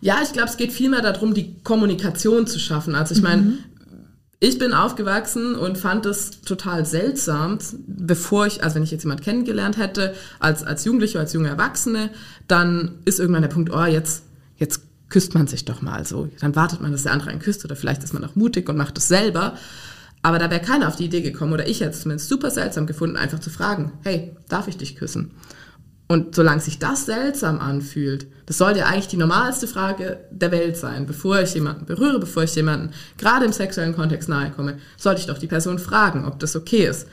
Ja, 0.00 0.18
ich 0.22 0.32
glaube, 0.32 0.48
es 0.48 0.56
geht 0.56 0.72
vielmehr 0.72 1.02
darum, 1.02 1.34
die 1.34 1.54
Kommunikation 1.62 2.46
zu 2.46 2.58
schaffen. 2.58 2.94
Also 2.94 3.14
ich 3.14 3.22
meine, 3.22 3.42
mhm. 3.42 3.58
Ich 4.42 4.58
bin 4.58 4.72
aufgewachsen 4.72 5.54
und 5.54 5.76
fand 5.76 6.06
es 6.06 6.40
total 6.40 6.86
seltsam, 6.86 7.58
bevor 7.86 8.46
ich, 8.46 8.64
also 8.64 8.76
wenn 8.76 8.82
ich 8.82 8.90
jetzt 8.90 9.02
jemand 9.02 9.22
kennengelernt 9.22 9.76
hätte, 9.76 10.14
als, 10.38 10.64
als 10.64 10.86
Jugendliche, 10.86 11.20
als 11.20 11.34
junge 11.34 11.50
Erwachsene, 11.50 12.08
dann 12.48 12.98
ist 13.04 13.20
irgendwann 13.20 13.42
der 13.42 13.50
Punkt, 13.50 13.70
oh, 13.70 13.84
jetzt, 13.84 14.24
jetzt 14.56 14.80
küsst 15.10 15.34
man 15.34 15.46
sich 15.46 15.66
doch 15.66 15.82
mal 15.82 16.06
so. 16.06 16.30
Dann 16.40 16.56
wartet 16.56 16.80
man, 16.80 16.90
dass 16.90 17.02
der 17.02 17.12
andere 17.12 17.28
einen 17.28 17.40
küsst 17.40 17.66
oder 17.66 17.76
vielleicht 17.76 18.02
ist 18.02 18.14
man 18.14 18.24
auch 18.24 18.34
mutig 18.34 18.66
und 18.70 18.78
macht 18.78 18.96
es 18.96 19.08
selber. 19.08 19.58
Aber 20.22 20.38
da 20.38 20.50
wäre 20.50 20.62
keiner 20.62 20.88
auf 20.88 20.96
die 20.96 21.04
Idee 21.04 21.20
gekommen, 21.20 21.52
oder 21.52 21.68
ich 21.68 21.80
hätte 21.80 21.90
es 21.90 22.02
zumindest 22.02 22.30
super 22.30 22.50
seltsam 22.50 22.86
gefunden, 22.86 23.18
einfach 23.18 23.40
zu 23.40 23.50
fragen, 23.50 23.92
hey, 24.02 24.34
darf 24.48 24.68
ich 24.68 24.78
dich 24.78 24.96
küssen? 24.96 25.32
Und 26.10 26.34
solange 26.34 26.60
sich 26.60 26.80
das 26.80 27.06
seltsam 27.06 27.60
anfühlt, 27.60 28.26
das 28.46 28.58
sollte 28.58 28.80
ja 28.80 28.86
eigentlich 28.86 29.06
die 29.06 29.16
normalste 29.16 29.68
Frage 29.68 30.18
der 30.32 30.50
Welt 30.50 30.76
sein. 30.76 31.06
Bevor 31.06 31.40
ich 31.40 31.54
jemanden 31.54 31.86
berühre, 31.86 32.18
bevor 32.18 32.42
ich 32.42 32.52
jemanden 32.56 32.90
gerade 33.16 33.44
im 33.44 33.52
sexuellen 33.52 33.94
Kontext 33.94 34.28
nahe 34.28 34.50
komme, 34.50 34.78
sollte 34.96 35.20
ich 35.20 35.28
doch 35.28 35.38
die 35.38 35.46
Person 35.46 35.78
fragen, 35.78 36.24
ob 36.24 36.40
das 36.40 36.56
okay 36.56 36.84
ist. 36.84 37.06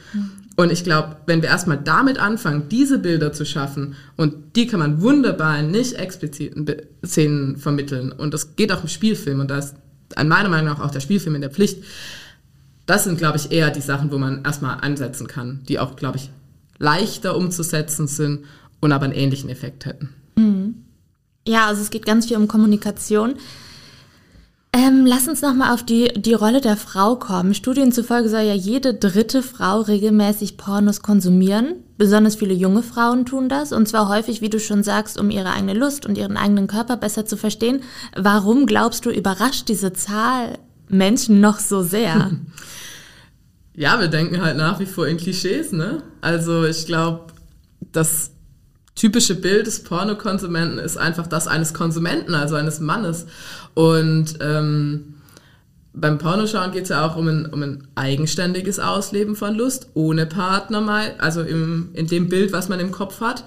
Und 0.55 0.71
ich 0.71 0.83
glaube, 0.83 1.17
wenn 1.27 1.43
wir 1.43 1.49
erstmal 1.49 1.77
damit 1.77 2.17
anfangen, 2.17 2.69
diese 2.69 2.97
Bilder 2.97 3.31
zu 3.33 3.45
schaffen, 3.45 3.93
und 4.15 4.55
die 4.55 4.65
kann 4.65 4.79
man 4.79 4.99
wunderbar 4.99 5.59
in 5.59 5.69
nicht 5.69 5.93
expliziten 5.93 6.65
Szenen 7.05 7.57
vermitteln, 7.57 8.11
und 8.11 8.33
das 8.33 8.55
geht 8.55 8.71
auch 8.71 8.81
im 8.81 8.89
Spielfilm, 8.89 9.41
und 9.41 9.51
da 9.51 9.59
ist 9.59 9.75
an 10.15 10.27
meiner 10.27 10.49
Meinung 10.49 10.73
nach 10.73 10.79
auch 10.79 10.89
der 10.89 11.01
Spielfilm 11.01 11.35
in 11.35 11.41
der 11.41 11.51
Pflicht, 11.51 11.83
das 12.87 13.03
sind, 13.03 13.19
glaube 13.19 13.37
ich, 13.37 13.51
eher 13.51 13.69
die 13.69 13.79
Sachen, 13.79 14.11
wo 14.11 14.17
man 14.17 14.43
erstmal 14.43 14.79
ansetzen 14.79 15.27
kann, 15.27 15.61
die 15.69 15.77
auch, 15.77 15.95
glaube 15.95 16.17
ich, 16.17 16.31
leichter 16.79 17.35
umzusetzen 17.35 18.07
sind 18.07 18.45
und 18.79 18.91
aber 18.91 19.05
einen 19.05 19.13
ähnlichen 19.13 19.49
Effekt 19.49 19.85
hätten. 19.85 20.09
Mhm. 20.35 20.85
Ja, 21.47 21.67
also 21.67 21.81
es 21.81 21.89
geht 21.89 22.05
ganz 22.05 22.27
viel 22.27 22.37
um 22.37 22.47
Kommunikation. 22.47 23.35
Ähm, 24.73 25.05
lass 25.05 25.27
uns 25.27 25.41
nochmal 25.41 25.73
auf 25.73 25.83
die, 25.83 26.09
die 26.15 26.33
Rolle 26.33 26.61
der 26.61 26.77
Frau 26.77 27.15
kommen. 27.15 27.53
Studien 27.53 27.91
zufolge 27.91 28.29
soll 28.29 28.41
ja 28.41 28.53
jede 28.53 28.93
dritte 28.93 29.41
Frau 29.41 29.81
regelmäßig 29.81 30.57
Pornos 30.57 31.01
konsumieren. 31.01 31.75
Besonders 31.97 32.35
viele 32.35 32.53
junge 32.53 32.83
Frauen 32.83 33.25
tun 33.25 33.49
das. 33.49 33.71
Und 33.71 33.87
zwar 33.87 34.09
häufig, 34.09 34.41
wie 34.41 34.49
du 34.49 34.59
schon 34.59 34.83
sagst, 34.83 35.19
um 35.19 35.31
ihre 35.31 35.51
eigene 35.51 35.73
Lust 35.73 36.05
und 36.05 36.17
ihren 36.17 36.37
eigenen 36.37 36.67
Körper 36.67 36.97
besser 36.97 37.25
zu 37.25 37.37
verstehen. 37.37 37.81
Warum 38.15 38.65
glaubst 38.65 39.05
du, 39.05 39.09
überrascht 39.09 39.69
diese 39.69 39.93
Zahl 39.93 40.59
Menschen 40.89 41.39
noch 41.39 41.59
so 41.59 41.81
sehr? 41.81 42.31
Ja, 43.79 43.99
wir 43.99 44.07
denken 44.07 44.41
halt 44.41 44.57
nach 44.57 44.79
wie 44.79 44.87
vor 44.87 45.07
in 45.07 45.17
Klischees, 45.17 45.71
ne? 45.71 46.01
Also 46.19 46.65
ich 46.65 46.87
glaube, 46.87 47.27
dass 47.91 48.31
typische 48.97 49.35
Bild 49.35 49.67
des 49.67 49.83
Pornokonsumenten 49.83 50.79
ist 50.79 50.97
einfach 50.97 51.27
das 51.27 51.47
eines 51.47 51.73
Konsumenten, 51.73 52.33
also 52.33 52.55
eines 52.55 52.79
Mannes. 52.79 53.27
Und 53.73 54.39
ähm, 54.41 55.13
beim 55.93 56.17
Pornoschauen 56.17 56.71
geht 56.71 56.83
es 56.83 56.89
ja 56.89 57.05
auch 57.07 57.15
um 57.15 57.27
ein, 57.27 57.45
um 57.45 57.63
ein 57.63 57.87
eigenständiges 57.95 58.79
Ausleben 58.79 59.35
von 59.35 59.55
Lust, 59.55 59.89
ohne 59.93 60.25
Partner 60.25 60.81
mal, 60.81 61.15
also 61.19 61.41
im, 61.41 61.89
in 61.93 62.07
dem 62.07 62.27
Bild, 62.27 62.51
was 62.51 62.69
man 62.69 62.79
im 62.79 62.91
Kopf 62.91 63.21
hat. 63.21 63.43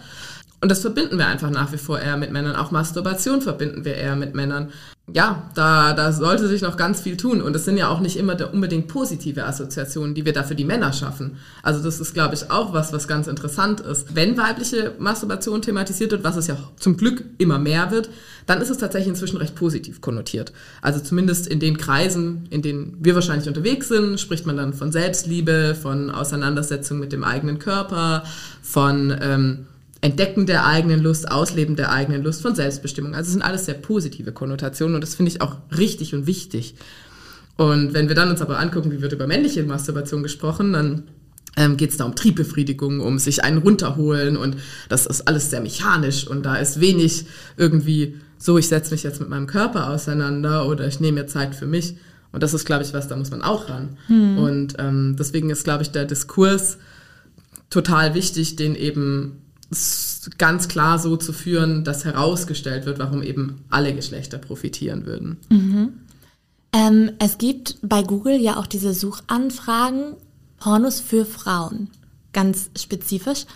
Und 0.62 0.70
das 0.70 0.80
verbinden 0.80 1.16
wir 1.16 1.26
einfach 1.26 1.48
nach 1.48 1.72
wie 1.72 1.78
vor 1.78 1.98
eher 1.98 2.18
mit 2.18 2.32
Männern. 2.32 2.54
Auch 2.54 2.70
Masturbation 2.70 3.40
verbinden 3.40 3.86
wir 3.86 3.94
eher 3.94 4.14
mit 4.14 4.34
Männern. 4.34 4.70
Ja, 5.12 5.50
da, 5.54 5.94
da 5.94 6.12
sollte 6.12 6.46
sich 6.48 6.60
noch 6.60 6.76
ganz 6.76 7.00
viel 7.00 7.16
tun. 7.16 7.40
Und 7.40 7.56
es 7.56 7.64
sind 7.64 7.78
ja 7.78 7.88
auch 7.88 8.00
nicht 8.00 8.16
immer 8.18 8.36
unbedingt 8.52 8.86
positive 8.86 9.46
Assoziationen, 9.46 10.14
die 10.14 10.26
wir 10.26 10.34
da 10.34 10.42
für 10.42 10.54
die 10.54 10.66
Männer 10.66 10.92
schaffen. 10.92 11.38
Also 11.62 11.82
das 11.82 11.98
ist, 11.98 12.12
glaube 12.12 12.34
ich, 12.34 12.50
auch 12.50 12.74
was, 12.74 12.92
was 12.92 13.08
ganz 13.08 13.26
interessant 13.26 13.80
ist. 13.80 14.14
Wenn 14.14 14.36
weibliche 14.36 14.92
Masturbation 14.98 15.62
thematisiert 15.62 16.10
wird, 16.10 16.24
was 16.24 16.36
es 16.36 16.46
ja 16.46 16.58
zum 16.78 16.98
Glück 16.98 17.24
immer 17.38 17.58
mehr 17.58 17.90
wird, 17.90 18.10
dann 18.44 18.60
ist 18.60 18.68
es 18.68 18.76
tatsächlich 18.76 19.08
inzwischen 19.08 19.38
recht 19.38 19.54
positiv 19.54 20.02
konnotiert. 20.02 20.52
Also 20.82 21.00
zumindest 21.00 21.46
in 21.46 21.58
den 21.58 21.78
Kreisen, 21.78 22.46
in 22.50 22.60
denen 22.60 22.98
wir 23.00 23.14
wahrscheinlich 23.14 23.48
unterwegs 23.48 23.88
sind, 23.88 24.20
spricht 24.20 24.44
man 24.44 24.58
dann 24.58 24.74
von 24.74 24.92
Selbstliebe, 24.92 25.74
von 25.74 26.10
Auseinandersetzung 26.10 26.98
mit 26.98 27.12
dem 27.12 27.24
eigenen 27.24 27.58
Körper, 27.58 28.24
von... 28.60 29.16
Ähm, 29.22 29.66
Entdecken 30.02 30.46
der 30.46 30.66
eigenen 30.66 31.00
Lust, 31.00 31.30
Ausleben 31.30 31.76
der 31.76 31.92
eigenen 31.92 32.22
Lust, 32.22 32.40
von 32.42 32.54
Selbstbestimmung. 32.54 33.14
Also 33.14 33.28
es 33.28 33.32
sind 33.32 33.42
alles 33.42 33.66
sehr 33.66 33.74
positive 33.74 34.32
Konnotationen 34.32 34.94
und 34.94 35.02
das 35.02 35.14
finde 35.14 35.30
ich 35.30 35.42
auch 35.42 35.56
richtig 35.76 36.14
und 36.14 36.26
wichtig. 36.26 36.74
Und 37.56 37.92
wenn 37.92 38.08
wir 38.08 38.14
dann 38.14 38.30
uns 38.30 38.40
aber 38.40 38.58
angucken, 38.58 38.90
wie 38.90 39.02
wird 39.02 39.12
über 39.12 39.26
männliche 39.26 39.62
Masturbation 39.62 40.22
gesprochen, 40.22 40.72
dann 40.72 41.02
ähm, 41.56 41.76
geht 41.76 41.90
es 41.90 41.98
da 41.98 42.04
um 42.04 42.14
Triebbefriedigung, 42.14 43.00
um 43.00 43.18
sich 43.18 43.44
einen 43.44 43.58
runterholen 43.58 44.36
und 44.36 44.56
das 44.88 45.06
ist 45.06 45.28
alles 45.28 45.50
sehr 45.50 45.60
mechanisch 45.60 46.26
und 46.26 46.44
da 46.44 46.56
ist 46.56 46.80
wenig 46.80 47.26
irgendwie 47.58 48.16
so, 48.38 48.56
ich 48.56 48.68
setze 48.68 48.92
mich 48.92 49.02
jetzt 49.02 49.20
mit 49.20 49.28
meinem 49.28 49.46
Körper 49.46 49.90
auseinander 49.90 50.66
oder 50.66 50.86
ich 50.86 51.00
nehme 51.00 51.20
mir 51.20 51.26
Zeit 51.26 51.54
für 51.54 51.66
mich. 51.66 51.96
Und 52.32 52.42
das 52.42 52.54
ist, 52.54 52.64
glaube 52.64 52.84
ich, 52.84 52.94
was, 52.94 53.08
da 53.08 53.16
muss 53.16 53.30
man 53.30 53.42
auch 53.42 53.68
ran. 53.68 53.98
Hm. 54.06 54.38
Und 54.38 54.76
ähm, 54.78 55.16
deswegen 55.18 55.50
ist, 55.50 55.64
glaube 55.64 55.82
ich, 55.82 55.90
der 55.90 56.06
Diskurs 56.06 56.78
total 57.68 58.14
wichtig, 58.14 58.56
den 58.56 58.74
eben 58.76 59.42
ganz 60.38 60.68
klar 60.68 60.98
so 60.98 61.16
zu 61.16 61.32
führen, 61.32 61.84
dass 61.84 62.04
herausgestellt 62.04 62.86
wird, 62.86 62.98
warum 62.98 63.22
eben 63.22 63.64
alle 63.70 63.94
Geschlechter 63.94 64.38
profitieren 64.38 65.06
würden. 65.06 65.38
Mhm. 65.48 65.92
Ähm, 66.72 67.12
es 67.18 67.38
gibt 67.38 67.76
bei 67.82 68.02
Google 68.02 68.40
ja 68.40 68.56
auch 68.56 68.66
diese 68.66 68.94
Suchanfragen 68.94 70.16
Pornos 70.58 71.00
für 71.00 71.24
Frauen, 71.24 71.88
ganz 72.32 72.70
spezifisch. 72.78 73.46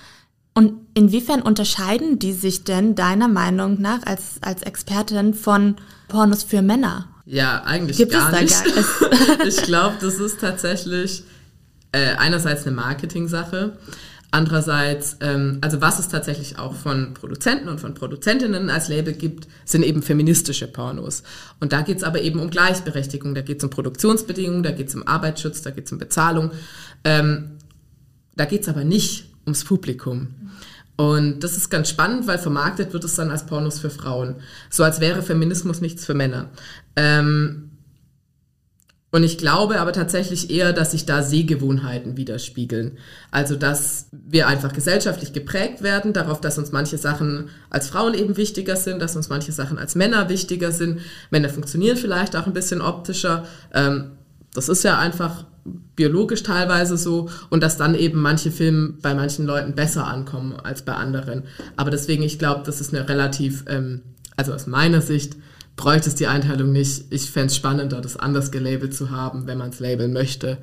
Und 0.54 0.74
inwiefern 0.94 1.42
unterscheiden 1.42 2.18
die 2.18 2.32
sich 2.32 2.64
denn 2.64 2.94
deiner 2.94 3.28
Meinung 3.28 3.80
nach 3.80 4.04
als, 4.06 4.36
als 4.40 4.62
Expertin 4.62 5.34
von 5.34 5.76
Pornos 6.08 6.44
für 6.44 6.62
Männer? 6.62 7.08
Ja, 7.26 7.62
eigentlich 7.64 7.96
Gibt 7.96 8.12
gar 8.12 8.30
nicht. 8.40 8.54
Gar 8.64 9.46
ich 9.46 9.56
glaube, 9.62 9.96
das 10.00 10.14
ist 10.14 10.40
tatsächlich 10.40 11.24
äh, 11.94 12.16
einerseits 12.18 12.66
eine 12.66 12.74
Marketing-Sache. 12.74 13.78
Andererseits, 14.32 15.18
ähm, 15.20 15.58
also 15.60 15.80
was 15.80 16.00
es 16.00 16.08
tatsächlich 16.08 16.58
auch 16.58 16.74
von 16.74 17.14
Produzenten 17.14 17.68
und 17.68 17.80
von 17.80 17.94
Produzentinnen 17.94 18.68
als 18.68 18.88
Label 18.88 19.12
gibt, 19.12 19.46
sind 19.64 19.84
eben 19.84 20.02
feministische 20.02 20.66
Pornos. 20.66 21.22
Und 21.60 21.72
da 21.72 21.82
geht 21.82 21.98
es 21.98 22.02
aber 22.02 22.20
eben 22.20 22.40
um 22.40 22.50
Gleichberechtigung, 22.50 23.36
da 23.36 23.42
geht 23.42 23.58
es 23.58 23.64
um 23.64 23.70
Produktionsbedingungen, 23.70 24.64
da 24.64 24.72
geht 24.72 24.88
es 24.88 24.96
um 24.96 25.06
Arbeitsschutz, 25.06 25.62
da 25.62 25.70
geht 25.70 25.86
es 25.86 25.92
um 25.92 25.98
Bezahlung. 25.98 26.50
Ähm, 27.04 27.58
da 28.34 28.44
geht 28.44 28.62
es 28.62 28.68
aber 28.68 28.82
nicht 28.82 29.30
ums 29.46 29.64
Publikum. 29.64 30.34
Und 30.96 31.40
das 31.40 31.56
ist 31.56 31.70
ganz 31.70 31.88
spannend, 31.88 32.26
weil 32.26 32.38
vermarktet 32.38 32.92
wird 32.92 33.04
es 33.04 33.14
dann 33.14 33.30
als 33.30 33.46
Pornos 33.46 33.78
für 33.78 33.90
Frauen. 33.90 34.36
So 34.68 34.82
als 34.82 34.98
wäre 34.98 35.22
Feminismus 35.22 35.80
nichts 35.80 36.04
für 36.04 36.14
Männer. 36.14 36.50
Ähm, 36.96 37.63
und 39.14 39.22
ich 39.22 39.38
glaube 39.38 39.78
aber 39.78 39.92
tatsächlich 39.92 40.50
eher, 40.50 40.72
dass 40.72 40.90
sich 40.90 41.06
da 41.06 41.22
Sehgewohnheiten 41.22 42.16
widerspiegeln. 42.16 42.98
Also, 43.30 43.54
dass 43.54 44.08
wir 44.10 44.48
einfach 44.48 44.72
gesellschaftlich 44.72 45.32
geprägt 45.32 45.84
werden, 45.84 46.12
darauf, 46.12 46.40
dass 46.40 46.58
uns 46.58 46.72
manche 46.72 46.98
Sachen 46.98 47.48
als 47.70 47.86
Frauen 47.86 48.14
eben 48.14 48.36
wichtiger 48.36 48.74
sind, 48.74 49.00
dass 49.00 49.14
uns 49.14 49.28
manche 49.28 49.52
Sachen 49.52 49.78
als 49.78 49.94
Männer 49.94 50.28
wichtiger 50.28 50.72
sind. 50.72 50.98
Männer 51.30 51.48
funktionieren 51.48 51.96
vielleicht 51.96 52.34
auch 52.34 52.48
ein 52.48 52.52
bisschen 52.54 52.80
optischer. 52.80 53.44
Ähm, 53.72 54.10
das 54.52 54.68
ist 54.68 54.82
ja 54.82 54.98
einfach 54.98 55.44
biologisch 55.94 56.42
teilweise 56.42 56.96
so 56.96 57.30
und 57.50 57.62
dass 57.62 57.76
dann 57.76 57.94
eben 57.94 58.20
manche 58.20 58.50
Filme 58.50 58.94
bei 59.00 59.14
manchen 59.14 59.46
Leuten 59.46 59.76
besser 59.76 60.08
ankommen 60.08 60.56
als 60.60 60.82
bei 60.82 60.94
anderen. 60.94 61.44
Aber 61.76 61.92
deswegen, 61.92 62.24
ich 62.24 62.40
glaube, 62.40 62.64
das 62.66 62.80
ist 62.80 62.92
eine 62.92 63.08
relativ, 63.08 63.64
ähm, 63.68 64.00
also 64.36 64.52
aus 64.52 64.66
meiner 64.66 65.00
Sicht, 65.00 65.36
bräuchte 65.76 66.08
es 66.08 66.14
die 66.14 66.26
Einteilung 66.26 66.72
nicht. 66.72 67.04
Ich 67.10 67.30
fände 67.30 67.46
es 67.46 67.56
spannender, 67.56 68.00
das 68.00 68.16
anders 68.16 68.50
gelabelt 68.50 68.94
zu 68.94 69.10
haben, 69.10 69.46
wenn 69.46 69.58
man 69.58 69.70
es 69.70 69.80
labeln 69.80 70.12
möchte. 70.12 70.58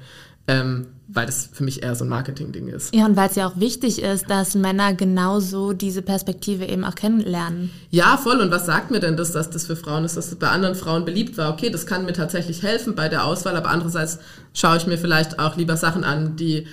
Ähm, 0.47 0.87
weil 1.13 1.25
das 1.25 1.49
für 1.51 1.63
mich 1.63 1.83
eher 1.83 1.93
so 1.95 2.05
ein 2.05 2.09
Marketing-Ding 2.09 2.67
ist. 2.67 2.95
Ja, 2.95 3.05
und 3.05 3.15
weil 3.15 3.29
es 3.29 3.35
ja 3.35 3.47
auch 3.47 3.59
wichtig 3.59 4.01
ist, 4.01 4.29
dass 4.29 4.55
Männer 4.55 4.93
genauso 4.93 5.73
diese 5.73 6.01
Perspektive 6.01 6.65
eben 6.65 6.83
auch 6.83 6.95
kennenlernen. 6.95 7.69
Ja, 7.89 8.17
voll. 8.17 8.39
Und 8.39 8.49
was 8.49 8.65
sagt 8.65 8.91
mir 8.91 8.99
denn 8.99 9.17
das, 9.17 9.31
dass 9.33 9.49
das 9.49 9.67
für 9.67 9.75
Frauen 9.75 10.05
ist, 10.05 10.17
dass 10.17 10.29
das 10.29 10.39
bei 10.39 10.47
anderen 10.47 10.75
Frauen 10.75 11.05
beliebt 11.05 11.37
war? 11.37 11.51
Okay, 11.51 11.69
das 11.69 11.85
kann 11.85 12.05
mir 12.05 12.13
tatsächlich 12.13 12.63
helfen 12.63 12.95
bei 12.95 13.09
der 13.09 13.25
Auswahl, 13.25 13.55
aber 13.55 13.69
andererseits 13.69 14.19
schaue 14.53 14.77
ich 14.77 14.87
mir 14.87 14.97
vielleicht 14.97 15.37
auch 15.37 15.57
lieber 15.57 15.77
Sachen 15.77 16.03
an, 16.03 16.37
die 16.37 16.65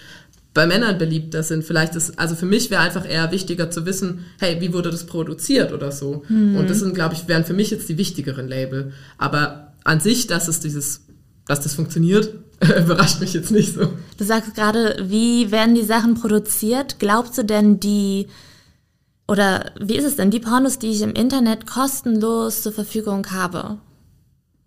bei 0.59 0.67
Männern 0.67 0.99
beliebter 0.99 1.45
sind. 1.45 1.63
Vielleicht 1.63 1.95
ist, 1.95 2.19
also 2.19 2.35
für 2.35 2.45
mich 2.45 2.69
wäre 2.69 2.83
einfach 2.83 3.09
eher 3.09 3.31
wichtiger 3.31 3.71
zu 3.71 3.87
wissen, 3.87 4.25
hey, 4.41 4.61
wie 4.61 4.73
wurde 4.73 4.91
das 4.91 5.07
produziert 5.07 5.73
oder 5.73 5.93
so. 5.93 6.25
Mhm. 6.29 6.57
Und 6.57 6.69
das 6.69 6.81
sind, 6.81 6.97
glaube 6.97 7.15
ich, 7.15 7.29
wären 7.29 7.45
für 7.45 7.53
mich 7.53 7.71
jetzt 7.71 7.89
die 7.89 7.97
wichtigeren 7.97 8.49
Label. 8.49 8.93
Aber 9.19 9.73
an 9.85 10.01
sich, 10.01 10.27
dass 10.27 10.49
es 10.49 10.59
dieses, 10.59 11.07
dass 11.47 11.61
das 11.61 11.75
funktioniert, 11.75 12.35
überrascht 12.61 13.21
mich 13.21 13.35
jetzt 13.35 13.53
nicht 13.53 13.73
so. 13.73 13.93
Du 14.17 14.25
sagst 14.25 14.57
gerade, 14.57 14.97
wie 15.05 15.53
werden 15.53 15.77
die 15.77 15.85
Sachen 15.85 16.15
produziert? 16.15 16.99
Glaubst 16.99 17.39
du 17.39 17.45
denn, 17.45 17.79
die 17.79 18.27
oder 19.29 19.71
wie 19.79 19.95
ist 19.95 20.07
es 20.07 20.17
denn, 20.17 20.33
die 20.33 20.41
Pornos, 20.41 20.81
die 20.81 20.91
ich 20.91 21.03
im 21.03 21.13
Internet 21.13 21.69
kostenlos 21.69 22.63
zur 22.63 22.73
Verfügung 22.73 23.31
habe, 23.31 23.79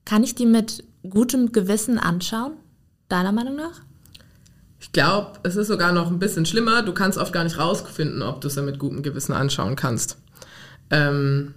kann 0.06 0.24
ich 0.24 0.36
die 0.36 0.46
mit 0.46 0.86
gutem 1.04 1.52
Gewissen 1.52 2.00
anschauen? 2.00 2.54
Deiner 3.10 3.34
Meinung 3.34 3.58
nach? 3.58 3.82
Ich 4.82 4.92
glaube, 4.92 5.34
es 5.44 5.56
ist 5.56 5.68
sogar 5.68 5.94
noch 5.94 6.10
ein 6.10 6.18
bisschen 6.18 6.46
schlimmer. 6.48 6.82
Du 6.82 6.92
kannst 6.92 7.20
oft 7.20 7.32
gar 7.32 7.44
nicht 7.44 7.60
rausfinden, 7.60 8.24
ob 8.24 8.42
du 8.42 8.48
es 8.48 8.56
ja 8.56 8.64
mit 8.64 8.80
gutem 8.80 9.04
Gewissen 9.04 9.32
anschauen 9.32 9.76
kannst. 9.76 10.18
Ähm, 10.90 11.54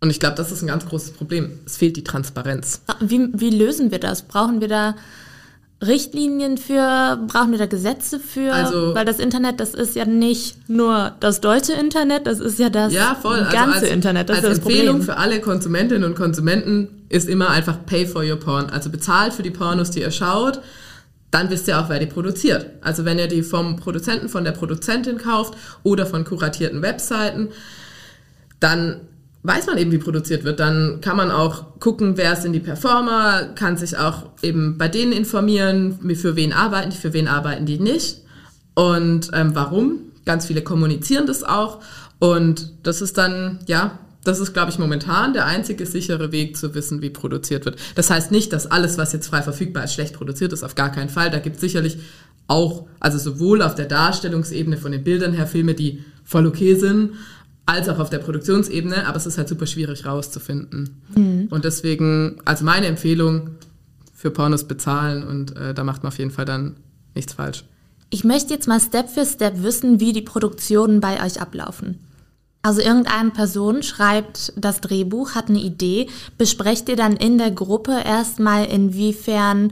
und 0.00 0.10
ich 0.10 0.20
glaube, 0.20 0.36
das 0.36 0.52
ist 0.52 0.60
ein 0.60 0.66
ganz 0.66 0.86
großes 0.86 1.12
Problem. 1.12 1.58
Es 1.64 1.78
fehlt 1.78 1.96
die 1.96 2.04
Transparenz. 2.04 2.82
Wie, 3.00 3.30
wie 3.32 3.48
lösen 3.48 3.90
wir 3.90 3.98
das? 3.98 4.22
Brauchen 4.22 4.60
wir 4.60 4.68
da 4.68 4.94
Richtlinien 5.82 6.58
für, 6.58 7.18
brauchen 7.26 7.50
wir 7.50 7.58
da 7.58 7.64
Gesetze 7.64 8.20
für? 8.20 8.52
Also, 8.52 8.94
Weil 8.94 9.06
das 9.06 9.18
Internet, 9.18 9.58
das 9.58 9.72
ist 9.72 9.96
ja 9.96 10.04
nicht 10.04 10.68
nur 10.68 11.12
das 11.20 11.40
deutsche 11.40 11.72
Internet, 11.72 12.26
das 12.26 12.40
ist 12.40 12.58
ja 12.58 12.68
das 12.68 12.92
ja, 12.92 13.16
voll. 13.20 13.38
ganze 13.38 13.58
also 13.58 13.86
als, 13.86 13.90
Internet. 13.90 14.28
Das 14.28 14.36
als 14.36 14.44
ist 14.44 14.50
das 14.50 14.58
Empfehlung 14.58 14.98
Problem. 14.98 15.02
für 15.06 15.16
alle 15.16 15.40
Konsumentinnen 15.40 16.04
und 16.04 16.14
Konsumenten 16.14 17.06
ist 17.08 17.26
immer 17.26 17.48
einfach 17.48 17.86
pay 17.86 18.06
for 18.06 18.22
your 18.22 18.36
porn. 18.36 18.68
Also 18.68 18.90
bezahlt 18.90 19.32
für 19.32 19.42
die 19.42 19.50
Pornos, 19.50 19.90
die 19.90 20.00
ihr 20.00 20.10
schaut 20.10 20.60
dann 21.34 21.50
wisst 21.50 21.66
ihr 21.66 21.80
auch, 21.80 21.88
wer 21.88 21.98
die 21.98 22.06
produziert. 22.06 22.66
Also 22.80 23.04
wenn 23.04 23.18
ihr 23.18 23.26
die 23.26 23.42
vom 23.42 23.74
Produzenten, 23.74 24.28
von 24.28 24.44
der 24.44 24.52
Produzentin 24.52 25.18
kauft 25.18 25.54
oder 25.82 26.06
von 26.06 26.24
kuratierten 26.24 26.80
Webseiten, 26.80 27.48
dann 28.60 29.00
weiß 29.42 29.66
man 29.66 29.76
eben, 29.76 29.90
wie 29.90 29.98
produziert 29.98 30.44
wird. 30.44 30.60
Dann 30.60 31.00
kann 31.00 31.16
man 31.16 31.32
auch 31.32 31.80
gucken, 31.80 32.16
wer 32.16 32.36
sind 32.36 32.52
die 32.52 32.60
Performer, 32.60 33.48
kann 33.56 33.76
sich 33.76 33.98
auch 33.98 34.30
eben 34.42 34.78
bei 34.78 34.86
denen 34.86 35.12
informieren, 35.12 35.98
für 36.14 36.36
wen 36.36 36.52
arbeiten 36.52 36.90
die, 36.90 36.96
für 36.96 37.12
wen 37.12 37.26
arbeiten 37.26 37.66
die 37.66 37.80
nicht 37.80 38.20
und 38.74 39.30
ähm, 39.34 39.56
warum. 39.56 39.98
Ganz 40.24 40.46
viele 40.46 40.62
kommunizieren 40.62 41.26
das 41.26 41.42
auch 41.42 41.80
und 42.20 42.72
das 42.84 43.02
ist 43.02 43.18
dann, 43.18 43.58
ja, 43.66 43.98
das 44.24 44.40
ist, 44.40 44.52
glaube 44.52 44.70
ich, 44.70 44.78
momentan 44.78 45.32
der 45.32 45.46
einzige 45.46 45.86
sichere 45.86 46.32
Weg 46.32 46.56
zu 46.56 46.74
wissen, 46.74 47.02
wie 47.02 47.10
produziert 47.10 47.64
wird. 47.64 47.78
Das 47.94 48.10
heißt 48.10 48.30
nicht, 48.30 48.52
dass 48.52 48.66
alles, 48.66 48.98
was 48.98 49.12
jetzt 49.12 49.28
frei 49.28 49.42
verfügbar 49.42 49.84
ist, 49.84 49.94
schlecht 49.94 50.14
produziert 50.14 50.52
ist, 50.52 50.64
auf 50.64 50.74
gar 50.74 50.90
keinen 50.90 51.10
Fall. 51.10 51.30
Da 51.30 51.38
gibt 51.38 51.56
es 51.56 51.60
sicherlich 51.60 51.98
auch, 52.46 52.86
also 53.00 53.18
sowohl 53.18 53.62
auf 53.62 53.74
der 53.74 53.86
Darstellungsebene 53.86 54.76
von 54.76 54.92
den 54.92 55.04
Bildern 55.04 55.32
her 55.32 55.46
Filme, 55.46 55.74
die 55.74 56.04
voll 56.24 56.46
okay 56.46 56.74
sind, 56.74 57.12
als 57.66 57.88
auch 57.88 57.98
auf 57.98 58.10
der 58.10 58.18
Produktionsebene, 58.18 59.06
aber 59.06 59.16
es 59.16 59.26
ist 59.26 59.38
halt 59.38 59.48
super 59.48 59.66
schwierig 59.66 60.04
rauszufinden. 60.04 61.02
Mhm. 61.14 61.48
Und 61.50 61.64
deswegen, 61.64 62.40
also 62.44 62.64
meine 62.64 62.86
Empfehlung, 62.86 63.50
für 64.24 64.30
Pornos 64.30 64.64
bezahlen 64.64 65.22
und 65.22 65.54
äh, 65.54 65.74
da 65.74 65.84
macht 65.84 66.02
man 66.02 66.10
auf 66.10 66.18
jeden 66.18 66.30
Fall 66.30 66.46
dann 66.46 66.76
nichts 67.14 67.34
falsch. 67.34 67.62
Ich 68.08 68.24
möchte 68.24 68.54
jetzt 68.54 68.66
mal 68.66 68.80
Step 68.80 69.10
für 69.10 69.26
Step 69.26 69.62
wissen, 69.62 70.00
wie 70.00 70.14
die 70.14 70.22
Produktionen 70.22 71.00
bei 71.00 71.22
euch 71.22 71.42
ablaufen. 71.42 71.98
Also 72.64 72.80
irgendeine 72.80 73.28
Person 73.28 73.82
schreibt 73.82 74.54
das 74.56 74.80
Drehbuch, 74.80 75.34
hat 75.34 75.50
eine 75.50 75.58
Idee, 75.58 76.08
besprecht 76.38 76.88
ihr 76.88 76.96
dann 76.96 77.14
in 77.14 77.36
der 77.36 77.50
Gruppe 77.50 78.00
erstmal, 78.02 78.64
inwiefern 78.64 79.70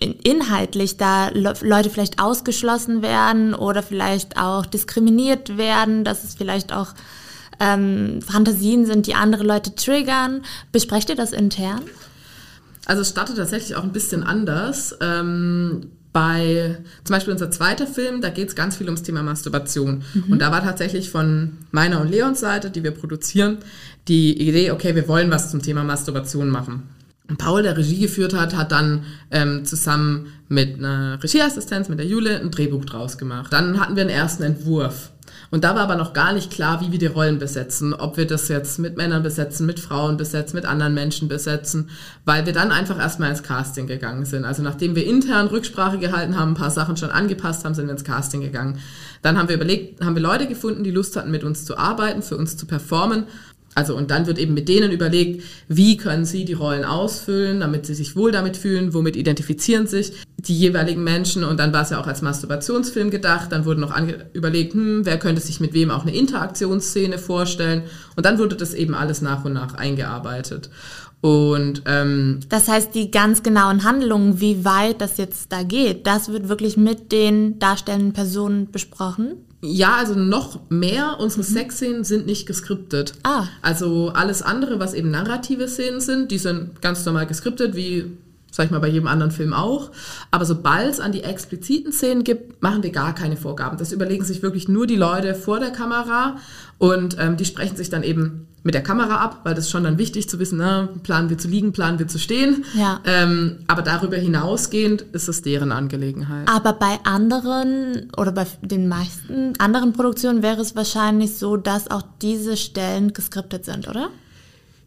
inhaltlich 0.00 0.96
da 0.96 1.28
Leute 1.28 1.90
vielleicht 1.90 2.20
ausgeschlossen 2.20 3.00
werden 3.00 3.54
oder 3.54 3.80
vielleicht 3.84 4.36
auch 4.36 4.66
diskriminiert 4.66 5.56
werden, 5.56 6.02
dass 6.02 6.24
es 6.24 6.34
vielleicht 6.34 6.72
auch 6.72 6.94
ähm, 7.60 8.20
Fantasien 8.22 8.86
sind, 8.86 9.06
die 9.06 9.14
andere 9.14 9.44
Leute 9.44 9.76
triggern. 9.76 10.42
Besprecht 10.72 11.10
ihr 11.10 11.16
das 11.16 11.30
intern? 11.30 11.82
Also 12.86 13.02
es 13.02 13.10
startet 13.10 13.36
tatsächlich 13.36 13.76
auch 13.76 13.84
ein 13.84 13.92
bisschen 13.92 14.24
anders. 14.24 14.96
Ähm, 15.00 15.92
bei 16.14 16.78
zum 17.02 17.14
Beispiel 17.14 17.32
unser 17.32 17.50
zweiter 17.50 17.88
Film, 17.88 18.20
da 18.20 18.30
geht 18.30 18.48
es 18.48 18.54
ganz 18.54 18.76
viel 18.76 18.86
ums 18.86 19.02
Thema 19.02 19.24
Masturbation. 19.24 20.04
Mhm. 20.14 20.32
Und 20.32 20.38
da 20.38 20.52
war 20.52 20.62
tatsächlich 20.62 21.10
von 21.10 21.58
meiner 21.72 22.00
und 22.00 22.08
Leons 22.08 22.38
Seite, 22.38 22.70
die 22.70 22.84
wir 22.84 22.92
produzieren, 22.92 23.58
die 24.06 24.48
Idee, 24.48 24.70
okay, 24.70 24.94
wir 24.94 25.08
wollen 25.08 25.30
was 25.32 25.50
zum 25.50 25.60
Thema 25.60 25.82
Masturbation 25.82 26.48
machen. 26.48 26.84
Paul, 27.36 27.64
der 27.64 27.76
Regie 27.76 27.98
geführt 27.98 28.32
hat, 28.32 28.54
hat 28.54 28.70
dann 28.70 29.04
ähm, 29.32 29.64
zusammen 29.64 30.26
mit 30.48 30.78
einer 30.78 31.20
Regieassistenz, 31.20 31.88
mit 31.88 31.98
der 31.98 32.06
Jule, 32.06 32.38
ein 32.38 32.52
Drehbuch 32.52 32.84
draus 32.84 33.18
gemacht. 33.18 33.52
Dann 33.52 33.80
hatten 33.80 33.96
wir 33.96 34.02
einen 34.02 34.10
ersten 34.10 34.44
Entwurf. 34.44 35.10
Und 35.54 35.62
da 35.62 35.76
war 35.76 35.82
aber 35.82 35.94
noch 35.94 36.14
gar 36.14 36.32
nicht 36.32 36.50
klar, 36.50 36.80
wie 36.80 36.90
wir 36.90 36.98
die 36.98 37.06
Rollen 37.06 37.38
besetzen. 37.38 37.94
Ob 37.94 38.16
wir 38.16 38.26
das 38.26 38.48
jetzt 38.48 38.80
mit 38.80 38.96
Männern 38.96 39.22
besetzen, 39.22 39.66
mit 39.66 39.78
Frauen 39.78 40.16
besetzen, 40.16 40.56
mit 40.56 40.64
anderen 40.64 40.94
Menschen 40.94 41.28
besetzen. 41.28 41.90
Weil 42.24 42.44
wir 42.44 42.52
dann 42.52 42.72
einfach 42.72 42.98
erstmal 42.98 43.30
ins 43.30 43.44
Casting 43.44 43.86
gegangen 43.86 44.24
sind. 44.24 44.44
Also 44.44 44.64
nachdem 44.64 44.96
wir 44.96 45.06
intern 45.06 45.46
Rücksprache 45.46 45.98
gehalten 45.98 46.36
haben, 46.36 46.50
ein 46.50 46.56
paar 46.56 46.72
Sachen 46.72 46.96
schon 46.96 47.12
angepasst 47.12 47.64
haben, 47.64 47.76
sind 47.76 47.86
wir 47.86 47.92
ins 47.92 48.02
Casting 48.02 48.40
gegangen. 48.40 48.80
Dann 49.22 49.38
haben 49.38 49.48
wir 49.48 49.54
überlegt, 49.54 50.04
haben 50.04 50.16
wir 50.16 50.22
Leute 50.22 50.48
gefunden, 50.48 50.82
die 50.82 50.90
Lust 50.90 51.14
hatten, 51.14 51.30
mit 51.30 51.44
uns 51.44 51.64
zu 51.64 51.78
arbeiten, 51.78 52.22
für 52.22 52.36
uns 52.36 52.56
zu 52.56 52.66
performen. 52.66 53.28
Also 53.74 53.96
und 53.96 54.10
dann 54.10 54.26
wird 54.26 54.38
eben 54.38 54.54
mit 54.54 54.68
denen 54.68 54.92
überlegt, 54.92 55.42
wie 55.68 55.96
können 55.96 56.24
sie 56.24 56.44
die 56.44 56.52
Rollen 56.52 56.84
ausfüllen, 56.84 57.60
damit 57.60 57.86
sie 57.86 57.94
sich 57.94 58.14
wohl 58.14 58.30
damit 58.30 58.56
fühlen, 58.56 58.94
womit 58.94 59.16
identifizieren 59.16 59.86
sich 59.86 60.12
die 60.36 60.56
jeweiligen 60.56 61.02
Menschen. 61.02 61.42
Und 61.44 61.58
dann 61.58 61.72
war 61.72 61.82
es 61.82 61.90
ja 61.90 62.00
auch 62.00 62.06
als 62.06 62.22
Masturbationsfilm 62.22 63.10
gedacht, 63.10 63.50
dann 63.50 63.64
wurde 63.64 63.80
noch 63.80 63.96
überlegt, 64.32 64.74
hm, 64.74 65.04
wer 65.04 65.18
könnte 65.18 65.40
sich 65.40 65.60
mit 65.60 65.72
wem 65.72 65.90
auch 65.90 66.02
eine 66.02 66.14
Interaktionsszene 66.14 67.18
vorstellen. 67.18 67.82
Und 68.16 68.26
dann 68.26 68.38
wurde 68.38 68.56
das 68.56 68.74
eben 68.74 68.94
alles 68.94 69.22
nach 69.22 69.44
und 69.44 69.54
nach 69.54 69.74
eingearbeitet. 69.74 70.70
Und 71.24 71.84
ähm, 71.86 72.40
das 72.50 72.68
heißt, 72.68 72.94
die 72.94 73.10
ganz 73.10 73.42
genauen 73.42 73.82
Handlungen, 73.82 74.42
wie 74.42 74.66
weit 74.66 75.00
das 75.00 75.16
jetzt 75.16 75.50
da 75.52 75.62
geht, 75.62 76.06
das 76.06 76.28
wird 76.28 76.50
wirklich 76.50 76.76
mit 76.76 77.12
den 77.12 77.58
darstellenden 77.58 78.12
Personen 78.12 78.70
besprochen. 78.70 79.36
Ja, 79.62 79.94
also 79.94 80.14
noch 80.14 80.68
mehr. 80.68 81.16
Unsere 81.20 81.40
mhm. 81.40 81.46
Sexszenen 81.46 82.04
sind 82.04 82.26
nicht 82.26 82.44
geskriptet. 82.44 83.14
Ah. 83.22 83.46
Also 83.62 84.10
alles 84.10 84.42
andere, 84.42 84.80
was 84.80 84.92
eben 84.92 85.10
narrative 85.10 85.66
Szenen 85.66 86.02
sind, 86.02 86.30
die 86.30 86.36
sind 86.36 86.82
ganz 86.82 87.06
normal 87.06 87.26
geskriptet, 87.26 87.74
wie 87.74 88.04
sag 88.54 88.66
ich 88.66 88.70
mal, 88.70 88.78
bei 88.78 88.88
jedem 88.88 89.08
anderen 89.08 89.32
Film 89.32 89.52
auch. 89.52 89.90
Aber 90.30 90.44
sobald 90.44 90.88
es 90.88 91.00
an 91.00 91.10
die 91.10 91.24
expliziten 91.24 91.92
Szenen 91.92 92.22
gibt, 92.22 92.62
machen 92.62 92.84
wir 92.84 92.90
gar 92.90 93.12
keine 93.12 93.36
Vorgaben. 93.36 93.78
Das 93.78 93.90
überlegen 93.90 94.24
sich 94.24 94.42
wirklich 94.42 94.68
nur 94.68 94.86
die 94.86 94.94
Leute 94.94 95.34
vor 95.34 95.58
der 95.58 95.70
Kamera 95.70 96.36
und 96.78 97.16
ähm, 97.18 97.36
die 97.36 97.44
sprechen 97.44 97.76
sich 97.76 97.90
dann 97.90 98.02
eben 98.02 98.48
mit 98.64 98.74
der 98.74 98.82
Kamera 98.82 99.16
ab, 99.16 99.40
weil 99.44 99.54
das 99.54 99.66
ist 99.66 99.70
schon 99.70 99.84
dann 99.84 99.98
wichtig 99.98 100.28
zu 100.28 100.38
wissen, 100.38 100.56
ne, 100.56 100.88
planen 101.02 101.28
wir 101.28 101.36
zu 101.36 101.48
liegen, 101.48 101.72
planen 101.72 101.98
wir 101.98 102.08
zu 102.08 102.18
stehen. 102.18 102.64
Ja. 102.74 103.00
Ähm, 103.04 103.58
aber 103.66 103.82
darüber 103.82 104.16
hinausgehend 104.16 105.02
ist 105.12 105.28
es 105.28 105.42
deren 105.42 105.70
Angelegenheit. 105.70 106.48
Aber 106.48 106.72
bei 106.72 106.98
anderen 107.04 108.10
oder 108.16 108.32
bei 108.32 108.46
den 108.62 108.88
meisten 108.88 109.52
anderen 109.58 109.92
Produktionen 109.92 110.42
wäre 110.42 110.62
es 110.62 110.74
wahrscheinlich 110.74 111.36
so, 111.36 111.58
dass 111.58 111.90
auch 111.90 112.02
diese 112.22 112.56
Stellen 112.56 113.12
geskriptet 113.12 113.66
sind, 113.66 113.86
oder? 113.86 114.08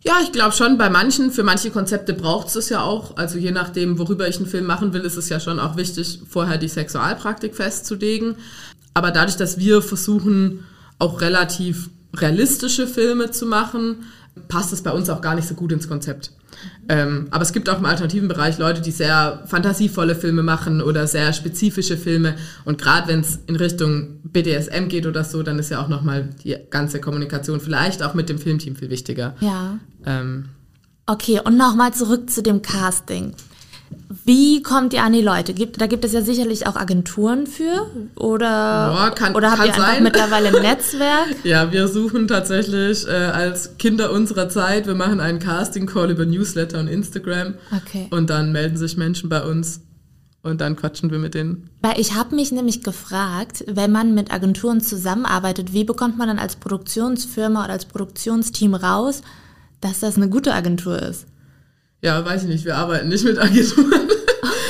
Ja, 0.03 0.15
ich 0.23 0.31
glaube 0.31 0.53
schon, 0.53 0.77
bei 0.77 0.89
manchen, 0.89 1.31
für 1.31 1.43
manche 1.43 1.69
Konzepte 1.69 2.13
braucht 2.13 2.55
es 2.55 2.69
ja 2.69 2.81
auch. 2.81 3.17
Also 3.17 3.37
je 3.37 3.51
nachdem, 3.51 3.99
worüber 3.99 4.27
ich 4.27 4.37
einen 4.37 4.47
Film 4.47 4.65
machen 4.65 4.93
will, 4.93 5.01
ist 5.01 5.17
es 5.17 5.29
ja 5.29 5.39
schon 5.39 5.59
auch 5.59 5.77
wichtig, 5.77 6.21
vorher 6.27 6.57
die 6.57 6.69
Sexualpraktik 6.69 7.55
festzulegen. 7.55 8.35
Aber 8.95 9.11
dadurch, 9.11 9.37
dass 9.37 9.59
wir 9.59 9.83
versuchen, 9.83 10.63
auch 10.99 11.21
relativ 11.21 11.89
realistische 12.15 12.87
Filme 12.87 13.31
zu 13.31 13.45
machen, 13.45 14.05
passt 14.47 14.73
es 14.73 14.81
bei 14.81 14.91
uns 14.91 15.09
auch 15.09 15.21
gar 15.21 15.35
nicht 15.35 15.47
so 15.47 15.55
gut 15.55 15.71
ins 15.71 15.87
Konzept. 15.87 16.31
Ähm, 16.89 17.27
aber 17.31 17.43
es 17.43 17.53
gibt 17.53 17.69
auch 17.69 17.77
im 17.77 17.85
alternativen 17.85 18.27
Bereich 18.27 18.57
Leute, 18.57 18.81
die 18.81 18.91
sehr 18.91 19.43
fantasievolle 19.45 20.15
Filme 20.15 20.41
machen 20.41 20.81
oder 20.81 21.05
sehr 21.05 21.33
spezifische 21.33 21.97
Filme. 21.97 22.35
Und 22.65 22.79
gerade 22.79 23.07
wenn 23.07 23.19
es 23.19 23.39
in 23.47 23.55
Richtung 23.55 24.21
BDSM 24.23 24.87
geht 24.87 25.05
oder 25.05 25.23
so, 25.23 25.43
dann 25.43 25.59
ist 25.59 25.69
ja 25.69 25.81
auch 25.81 25.87
nochmal 25.87 26.29
die 26.43 26.55
ganze 26.69 26.99
Kommunikation 26.99 27.59
vielleicht 27.59 28.01
auch 28.01 28.13
mit 28.13 28.29
dem 28.29 28.39
Filmteam 28.39 28.75
viel 28.75 28.89
wichtiger. 28.89 29.35
Ja. 29.39 29.79
Ähm. 30.05 30.45
Okay, 31.05 31.39
und 31.43 31.57
nochmal 31.57 31.93
zurück 31.93 32.29
zu 32.29 32.41
dem 32.41 32.61
Casting. 32.61 33.33
Wie 34.25 34.61
kommt 34.61 34.93
ihr 34.93 35.03
an 35.03 35.13
die 35.13 35.21
Leute? 35.21 35.53
Gibt, 35.53 35.79
da 35.79 35.87
gibt 35.87 36.03
es 36.03 36.11
ja 36.11 36.21
sicherlich 36.21 36.67
auch 36.67 36.75
Agenturen 36.75 37.47
für 37.47 37.89
oder, 38.15 38.93
Boah, 38.93 39.11
kann, 39.15 39.35
oder 39.35 39.51
habt 39.51 39.59
kann 39.59 39.67
ihr 39.67 39.73
einfach 39.73 39.93
sein. 39.93 40.03
mittlerweile 40.03 40.47
ein 40.49 40.61
Netzwerk? 40.61 41.27
ja, 41.43 41.71
wir 41.71 41.87
suchen 41.87 42.27
tatsächlich 42.27 43.07
äh, 43.07 43.11
als 43.11 43.77
Kinder 43.77 44.11
unserer 44.11 44.49
Zeit, 44.49 44.87
wir 44.87 44.95
machen 44.95 45.19
einen 45.19 45.39
Casting-Call 45.39 46.11
über 46.11 46.25
Newsletter 46.25 46.79
und 46.79 46.87
Instagram 46.87 47.53
okay. 47.75 48.07
und 48.11 48.29
dann 48.29 48.51
melden 48.51 48.77
sich 48.77 48.97
Menschen 48.97 49.29
bei 49.29 49.43
uns 49.43 49.81
und 50.43 50.61
dann 50.61 50.75
quatschen 50.75 51.11
wir 51.11 51.19
mit 51.19 51.33
denen. 51.33 51.69
Weil 51.81 51.99
ich 51.99 52.15
habe 52.15 52.35
mich 52.35 52.51
nämlich 52.51 52.83
gefragt, 52.83 53.63
wenn 53.67 53.91
man 53.91 54.13
mit 54.13 54.31
Agenturen 54.31 54.81
zusammenarbeitet, 54.81 55.73
wie 55.73 55.83
bekommt 55.83 56.17
man 56.17 56.27
dann 56.27 56.39
als 56.39 56.55
Produktionsfirma 56.55 57.63
oder 57.65 57.73
als 57.73 57.85
Produktionsteam 57.85 58.73
raus, 58.73 59.21
dass 59.81 59.99
das 59.99 60.15
eine 60.15 60.29
gute 60.29 60.53
Agentur 60.53 61.01
ist? 61.01 61.27
Ja, 62.01 62.23
weiß 62.23 62.43
ich 62.43 62.49
nicht, 62.49 62.65
wir 62.65 62.75
arbeiten 62.75 63.09
nicht 63.09 63.23
mit 63.23 63.39
Agenturen. 63.39 64.09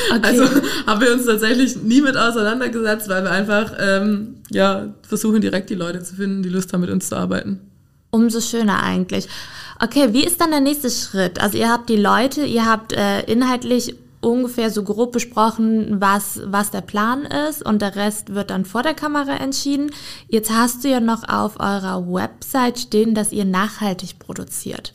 Okay. 0.10 0.40
Also 0.40 0.62
haben 0.86 1.02
wir 1.02 1.12
uns 1.12 1.26
tatsächlich 1.26 1.76
nie 1.84 2.00
mit 2.00 2.16
auseinandergesetzt, 2.16 3.10
weil 3.10 3.24
wir 3.24 3.32
einfach 3.32 3.74
ähm, 3.78 4.36
ja, 4.50 4.94
versuchen, 5.02 5.42
direkt 5.42 5.70
die 5.70 5.76
Leute 5.76 6.02
zu 6.02 6.16
finden, 6.16 6.44
die 6.44 6.50
Lust 6.50 6.72
haben, 6.72 6.80
mit 6.80 6.90
uns 6.90 7.10
zu 7.10 7.18
arbeiten. 7.18 7.60
Umso 8.10 8.40
schöner 8.40 8.82
eigentlich. 8.82 9.28
Okay, 9.82 10.14
wie 10.14 10.24
ist 10.24 10.40
dann 10.40 10.52
der 10.52 10.62
nächste 10.62 10.90
Schritt? 10.90 11.42
Also 11.42 11.58
ihr 11.58 11.70
habt 11.70 11.90
die 11.90 11.98
Leute, 11.98 12.46
ihr 12.46 12.66
habt 12.66 12.94
äh, 12.94 13.22
inhaltlich 13.24 13.96
ungefähr 14.22 14.72
so 14.72 14.84
grob 14.84 15.12
besprochen, 15.12 16.02
was, 16.02 16.42
was 16.46 16.72
der 16.72 16.82
Plan 16.82 17.24
ist 17.24 17.64
und 17.64 17.82
der 17.82 17.96
Rest 17.96 18.34
wird 18.34 18.50
dann 18.50 18.66
vor 18.66 18.82
der 18.84 18.94
Kamera 18.94 19.36
entschieden. 19.36 19.92
Jetzt 20.28 20.52
hast 20.52 20.84
du 20.84 20.90
ja 20.90 21.00
noch 21.00 21.28
auf 21.28 21.60
eurer 21.60 22.06
Website 22.08 22.80
stehen, 22.80 23.14
dass 23.14 23.32
ihr 23.32 23.46
nachhaltig 23.46 24.20
produziert. 24.20 24.94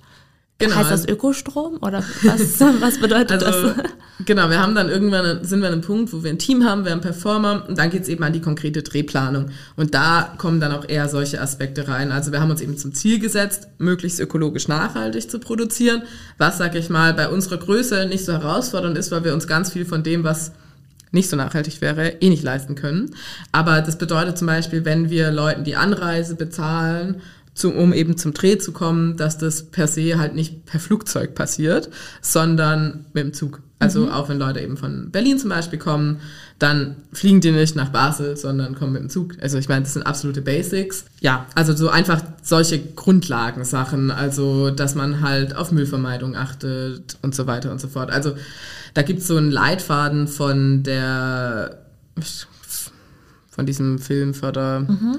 Genau. 0.62 0.76
Heißt 0.76 0.90
das 0.90 1.08
Ökostrom 1.08 1.78
oder 1.80 2.04
was, 2.22 2.60
was 2.80 2.98
bedeutet 2.98 3.42
also, 3.42 3.68
das? 3.68 3.90
Genau, 4.24 4.48
wir 4.50 4.60
haben 4.60 4.74
dann 4.74 4.88
irgendwann, 4.88 5.44
sind 5.44 5.60
wir 5.60 5.68
an 5.68 5.74
einem 5.74 5.82
Punkt, 5.82 6.12
wo 6.12 6.22
wir 6.22 6.30
ein 6.30 6.38
Team 6.38 6.64
haben, 6.64 6.84
wir 6.84 6.92
haben 6.92 7.00
Performer 7.00 7.64
und 7.68 7.78
dann 7.78 7.90
geht 7.90 8.02
es 8.02 8.08
eben 8.08 8.22
an 8.22 8.32
die 8.32 8.40
konkrete 8.40 8.82
Drehplanung. 8.82 9.50
Und 9.76 9.94
da 9.94 10.34
kommen 10.38 10.60
dann 10.60 10.72
auch 10.72 10.88
eher 10.88 11.08
solche 11.08 11.40
Aspekte 11.40 11.88
rein. 11.88 12.12
Also 12.12 12.30
wir 12.30 12.40
haben 12.40 12.50
uns 12.50 12.60
eben 12.60 12.76
zum 12.76 12.94
Ziel 12.94 13.18
gesetzt, 13.18 13.68
möglichst 13.78 14.20
ökologisch 14.20 14.68
nachhaltig 14.68 15.30
zu 15.30 15.38
produzieren, 15.40 16.02
was, 16.38 16.58
sag 16.58 16.74
ich 16.74 16.90
mal, 16.90 17.14
bei 17.14 17.28
unserer 17.28 17.58
Größe 17.58 18.06
nicht 18.06 18.24
so 18.24 18.32
herausfordernd 18.32 18.96
ist, 18.96 19.10
weil 19.10 19.24
wir 19.24 19.34
uns 19.34 19.46
ganz 19.46 19.72
viel 19.72 19.84
von 19.84 20.02
dem, 20.02 20.22
was 20.24 20.52
nicht 21.10 21.28
so 21.28 21.36
nachhaltig 21.36 21.80
wäre, 21.80 22.08
eh 22.20 22.30
nicht 22.30 22.42
leisten 22.42 22.74
können. 22.74 23.14
Aber 23.52 23.82
das 23.82 23.98
bedeutet 23.98 24.38
zum 24.38 24.46
Beispiel, 24.46 24.84
wenn 24.84 25.10
wir 25.10 25.30
Leuten 25.30 25.64
die 25.64 25.76
Anreise 25.76 26.34
bezahlen 26.34 27.20
zum, 27.54 27.76
um 27.76 27.92
eben 27.92 28.16
zum 28.16 28.32
Dreh 28.32 28.58
zu 28.58 28.72
kommen, 28.72 29.16
dass 29.16 29.38
das 29.38 29.64
per 29.64 29.86
se 29.86 30.18
halt 30.18 30.34
nicht 30.34 30.64
per 30.64 30.80
Flugzeug 30.80 31.34
passiert, 31.34 31.90
sondern 32.20 33.06
mit 33.12 33.24
dem 33.24 33.32
Zug. 33.34 33.60
Also 33.78 34.02
mhm. 34.02 34.08
auch 34.10 34.28
wenn 34.28 34.38
Leute 34.38 34.60
eben 34.60 34.76
von 34.76 35.10
Berlin 35.10 35.38
zum 35.38 35.50
Beispiel 35.50 35.78
kommen, 35.78 36.20
dann 36.58 36.96
fliegen 37.12 37.40
die 37.40 37.50
nicht 37.50 37.74
nach 37.74 37.88
Basel, 37.88 38.36
sondern 38.36 38.76
kommen 38.76 38.92
mit 38.92 39.02
dem 39.02 39.10
Zug. 39.10 39.34
Also 39.42 39.58
ich 39.58 39.68
meine, 39.68 39.82
das 39.82 39.94
sind 39.94 40.04
absolute 40.04 40.40
Basics. 40.40 41.04
Ja, 41.20 41.46
also 41.56 41.74
so 41.74 41.88
einfach 41.88 42.22
solche 42.42 42.78
Grundlagensachen, 42.78 44.12
also 44.12 44.70
dass 44.70 44.94
man 44.94 45.20
halt 45.20 45.56
auf 45.56 45.72
Müllvermeidung 45.72 46.36
achtet 46.36 47.18
und 47.22 47.34
so 47.34 47.48
weiter 47.48 47.72
und 47.72 47.80
so 47.80 47.88
fort. 47.88 48.10
Also 48.10 48.36
da 48.94 49.02
gibt 49.02 49.20
es 49.20 49.26
so 49.26 49.36
einen 49.36 49.50
Leitfaden 49.50 50.28
von 50.28 50.84
der 50.84 51.78
von 53.50 53.66
diesem 53.66 53.98
Filmförder. 53.98 54.80
Mhm. 54.80 55.18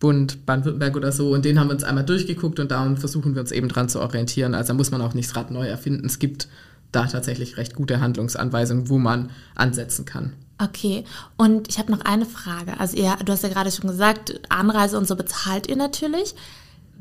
Bund, 0.00 0.46
Baden-Württemberg 0.46 0.96
oder 0.96 1.12
so. 1.12 1.32
Und 1.32 1.44
den 1.44 1.60
haben 1.60 1.68
wir 1.68 1.74
uns 1.74 1.84
einmal 1.84 2.04
durchgeguckt 2.04 2.58
und 2.58 2.70
darum 2.70 2.96
versuchen 2.96 3.34
wir 3.34 3.42
uns 3.42 3.52
eben 3.52 3.68
dran 3.68 3.88
zu 3.88 4.00
orientieren. 4.00 4.54
Also 4.54 4.68
da 4.68 4.74
muss 4.74 4.90
man 4.90 5.02
auch 5.02 5.14
nicht 5.14 5.28
das 5.28 5.36
Rad 5.36 5.50
neu 5.50 5.68
erfinden. 5.68 6.06
Es 6.06 6.18
gibt 6.18 6.48
da 6.90 7.06
tatsächlich 7.06 7.56
recht 7.56 7.74
gute 7.74 8.00
Handlungsanweisungen, 8.00 8.88
wo 8.88 8.98
man 8.98 9.30
ansetzen 9.54 10.06
kann. 10.06 10.32
Okay, 10.58 11.04
und 11.36 11.68
ich 11.68 11.78
habe 11.78 11.92
noch 11.92 12.00
eine 12.00 12.26
Frage. 12.26 12.78
Also 12.80 12.96
ihr, 12.96 13.16
du 13.24 13.32
hast 13.32 13.42
ja 13.42 13.48
gerade 13.48 13.70
schon 13.70 13.88
gesagt, 13.88 14.40
Anreise 14.48 14.98
und 14.98 15.06
so 15.06 15.16
bezahlt 15.16 15.68
ihr 15.68 15.76
natürlich. 15.76 16.34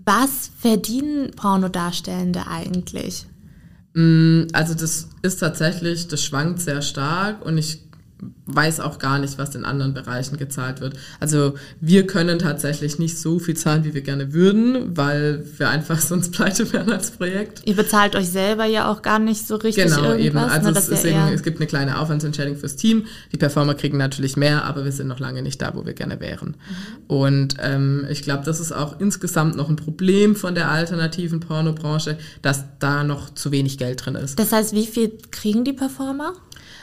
Was 0.06 0.52
verdienen 0.58 1.32
Pornodarstellende 1.32 2.48
eigentlich? 2.48 3.26
Mm, 3.94 4.44
also 4.54 4.74
das 4.74 5.10
ist 5.22 5.40
tatsächlich, 5.40 6.08
das 6.08 6.24
schwankt 6.24 6.62
sehr 6.62 6.82
stark 6.82 7.46
und 7.46 7.58
ich 7.58 7.89
weiß 8.48 8.80
auch 8.80 9.00
gar 9.00 9.20
nicht, 9.20 9.38
was 9.38 9.56
in 9.56 9.64
anderen 9.64 9.94
Bereichen 9.94 10.38
gezahlt 10.38 10.82
wird. 10.82 10.96
Also 11.20 11.54
wir 11.80 12.06
können 12.08 12.40
tatsächlich 12.40 13.00
nicht 13.00 13.18
so 13.18 13.40
viel 13.40 13.56
zahlen, 13.56 13.84
wie 13.84 13.94
wir 13.94 14.02
gerne 14.02 14.34
würden, 14.34 14.98
weil 14.98 15.46
wir 15.58 15.70
einfach 15.70 16.00
sonst 16.02 16.32
pleite 16.32 16.72
wären 16.74 16.92
als 16.92 17.12
Projekt. 17.12 17.62
Ihr 17.66 17.76
bezahlt 17.76 18.16
euch 18.16 18.30
selber 18.30 18.66
ja 18.66 18.92
auch 18.92 19.02
gar 19.02 19.20
nicht 19.20 19.48
so 19.48 19.56
richtig 19.56 19.86
Genau, 19.86 20.16
eben. 20.16 20.38
Also 20.38 20.72
ne, 20.72 20.78
es, 20.78 20.84
ist 20.86 20.90
ja 20.90 20.96
deswegen, 20.96 21.16
eher- 21.18 21.34
es 21.34 21.44
gibt 21.44 21.58
eine 21.60 21.68
kleine 21.68 22.00
Aufwandsentschädigung 22.00 22.60
fürs 22.60 22.76
Team. 22.76 23.06
Die 23.32 23.38
Performer 23.38 23.76
kriegen 23.76 23.98
natürlich 23.98 24.36
mehr, 24.36 24.66
aber 24.66 24.84
wir 24.84 24.92
sind 24.92 25.08
noch 25.08 25.20
lange 25.20 25.42
nicht 25.42 25.62
da, 25.62 25.74
wo 25.76 25.86
wir 25.86 25.94
gerne 25.94 26.20
wären. 26.20 26.56
Und 27.08 27.56
ähm, 27.62 28.06
ich 28.10 28.24
glaube, 28.24 28.44
das 28.46 28.60
ist 28.60 28.72
auch 28.72 29.00
insgesamt 29.00 29.56
noch 29.56 29.70
ein 29.70 29.76
Problem 29.76 30.36
von 30.36 30.56
der 30.56 30.70
alternativen 30.70 31.40
Pornobranche, 31.40 32.18
dass 32.42 32.64
da 32.80 33.04
noch 33.04 33.34
zu 33.34 33.52
wenig 33.52 33.78
Geld 33.78 34.06
drin 34.06 34.16
ist. 34.16 34.38
das 34.40 34.52
heißt, 34.52 34.74
wie 34.74 34.86
viel 34.88 35.12
kriegen 35.32 35.64
die 35.64 35.74
Performer? 35.74 36.34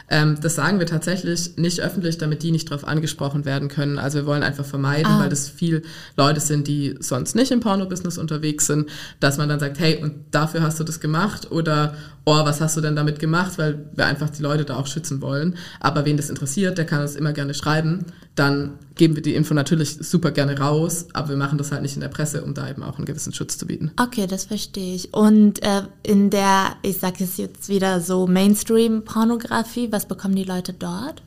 Ähm, 0.08 0.38
das 0.40 0.54
sagen 0.54 0.78
wir 0.78 0.86
tatsächlich 0.86 1.56
nicht 1.56 1.80
öffentlich, 1.80 2.16
damit 2.18 2.42
die 2.42 2.52
nicht 2.52 2.70
darauf 2.70 2.86
angesprochen 2.86 3.44
werden 3.44 3.68
können. 3.68 3.98
Also 3.98 4.18
wir 4.18 4.26
wollen 4.26 4.42
einfach 4.44 4.64
vermeiden, 4.64 5.06
Ah. 5.10 5.20
weil 5.20 5.28
das 5.28 5.48
viel 5.48 5.82
Leute 6.16 6.40
sind, 6.40 6.68
die 6.68 6.94
sonst 7.00 7.34
nicht 7.34 7.50
im 7.50 7.60
Porno-Business 7.60 8.16
unterwegs 8.18 8.66
sind, 8.66 8.88
dass 9.18 9.36
man 9.36 9.48
dann 9.48 9.58
sagt, 9.58 9.78
hey, 9.80 10.00
und 10.02 10.14
dafür 10.30 10.62
hast 10.62 10.78
du 10.78 10.84
das 10.84 11.00
gemacht 11.00 11.50
oder 11.50 11.94
oh, 12.26 12.44
was 12.44 12.60
hast 12.60 12.76
du 12.76 12.80
denn 12.80 12.96
damit 12.96 13.20
gemacht, 13.20 13.56
weil 13.56 13.88
wir 13.94 14.04
einfach 14.04 14.28
die 14.30 14.42
Leute 14.42 14.64
da 14.64 14.76
auch 14.76 14.88
schützen 14.88 15.22
wollen. 15.22 15.56
Aber 15.78 16.04
wen 16.04 16.16
das 16.16 16.28
interessiert, 16.28 16.76
der 16.76 16.84
kann 16.84 17.00
uns 17.00 17.14
immer 17.14 17.32
gerne 17.32 17.54
schreiben. 17.54 18.04
Dann 18.34 18.72
geben 18.96 19.14
wir 19.14 19.22
die 19.22 19.34
Info 19.34 19.54
natürlich 19.54 19.96
super 20.00 20.32
gerne 20.32 20.58
raus, 20.58 21.06
aber 21.12 21.30
wir 21.30 21.36
machen 21.36 21.56
das 21.56 21.70
halt 21.70 21.82
nicht 21.82 21.94
in 21.94 22.00
der 22.00 22.08
Presse, 22.08 22.42
um 22.42 22.52
da 22.52 22.68
eben 22.68 22.82
auch 22.82 22.96
einen 22.96 23.06
gewissen 23.06 23.32
Schutz 23.32 23.56
zu 23.56 23.66
bieten. 23.66 23.92
Okay, 23.96 24.26
das 24.26 24.44
verstehe 24.44 24.96
ich. 24.96 25.14
Und 25.14 25.62
äh, 25.62 25.82
in 26.02 26.30
der, 26.30 26.76
ich 26.82 26.98
sage 26.98 27.22
es 27.22 27.36
jetzt 27.36 27.68
wieder 27.68 28.00
so 28.00 28.26
Mainstream-Pornografie, 28.26 29.92
was 29.92 30.06
bekommen 30.06 30.34
die 30.34 30.44
Leute 30.44 30.72
dort? 30.72 31.22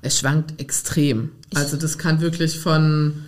Es 0.00 0.18
schwankt 0.18 0.58
extrem. 0.60 1.32
Also 1.54 1.76
das 1.76 1.98
kann 1.98 2.22
wirklich 2.22 2.58
von 2.58 3.22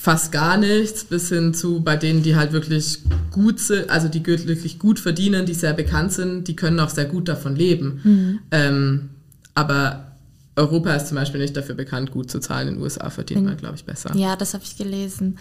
fast 0.00 0.32
gar 0.32 0.56
nichts 0.56 1.04
bis 1.04 1.28
hin 1.28 1.52
zu 1.52 1.82
bei 1.82 1.94
denen, 1.94 2.22
die 2.22 2.34
halt 2.34 2.52
wirklich 2.52 3.00
gut 3.30 3.60
sind, 3.60 3.90
also 3.90 4.08
die 4.08 4.24
wirklich 4.24 4.78
gut 4.78 4.98
verdienen, 4.98 5.44
die 5.44 5.52
sehr 5.52 5.74
bekannt 5.74 6.14
sind, 6.14 6.48
die 6.48 6.56
können 6.56 6.80
auch 6.80 6.88
sehr 6.88 7.04
gut 7.04 7.28
davon 7.28 7.54
leben. 7.54 8.40
Ähm, 8.50 9.10
aber 9.54 10.16
Europa 10.56 10.94
ist 10.94 11.08
zum 11.08 11.16
Beispiel 11.16 11.42
nicht 11.42 11.54
dafür 11.54 11.74
bekannt, 11.74 12.12
gut 12.12 12.30
zu 12.30 12.40
zahlen. 12.40 12.68
In 12.68 12.74
den 12.76 12.82
USA 12.82 13.10
verdient 13.10 13.44
man, 13.44 13.58
glaube 13.58 13.76
ich, 13.76 13.84
besser. 13.84 14.16
Ja, 14.16 14.36
das 14.36 14.54
habe 14.54 14.64
ich 14.64 14.78
gelesen. 14.78 15.38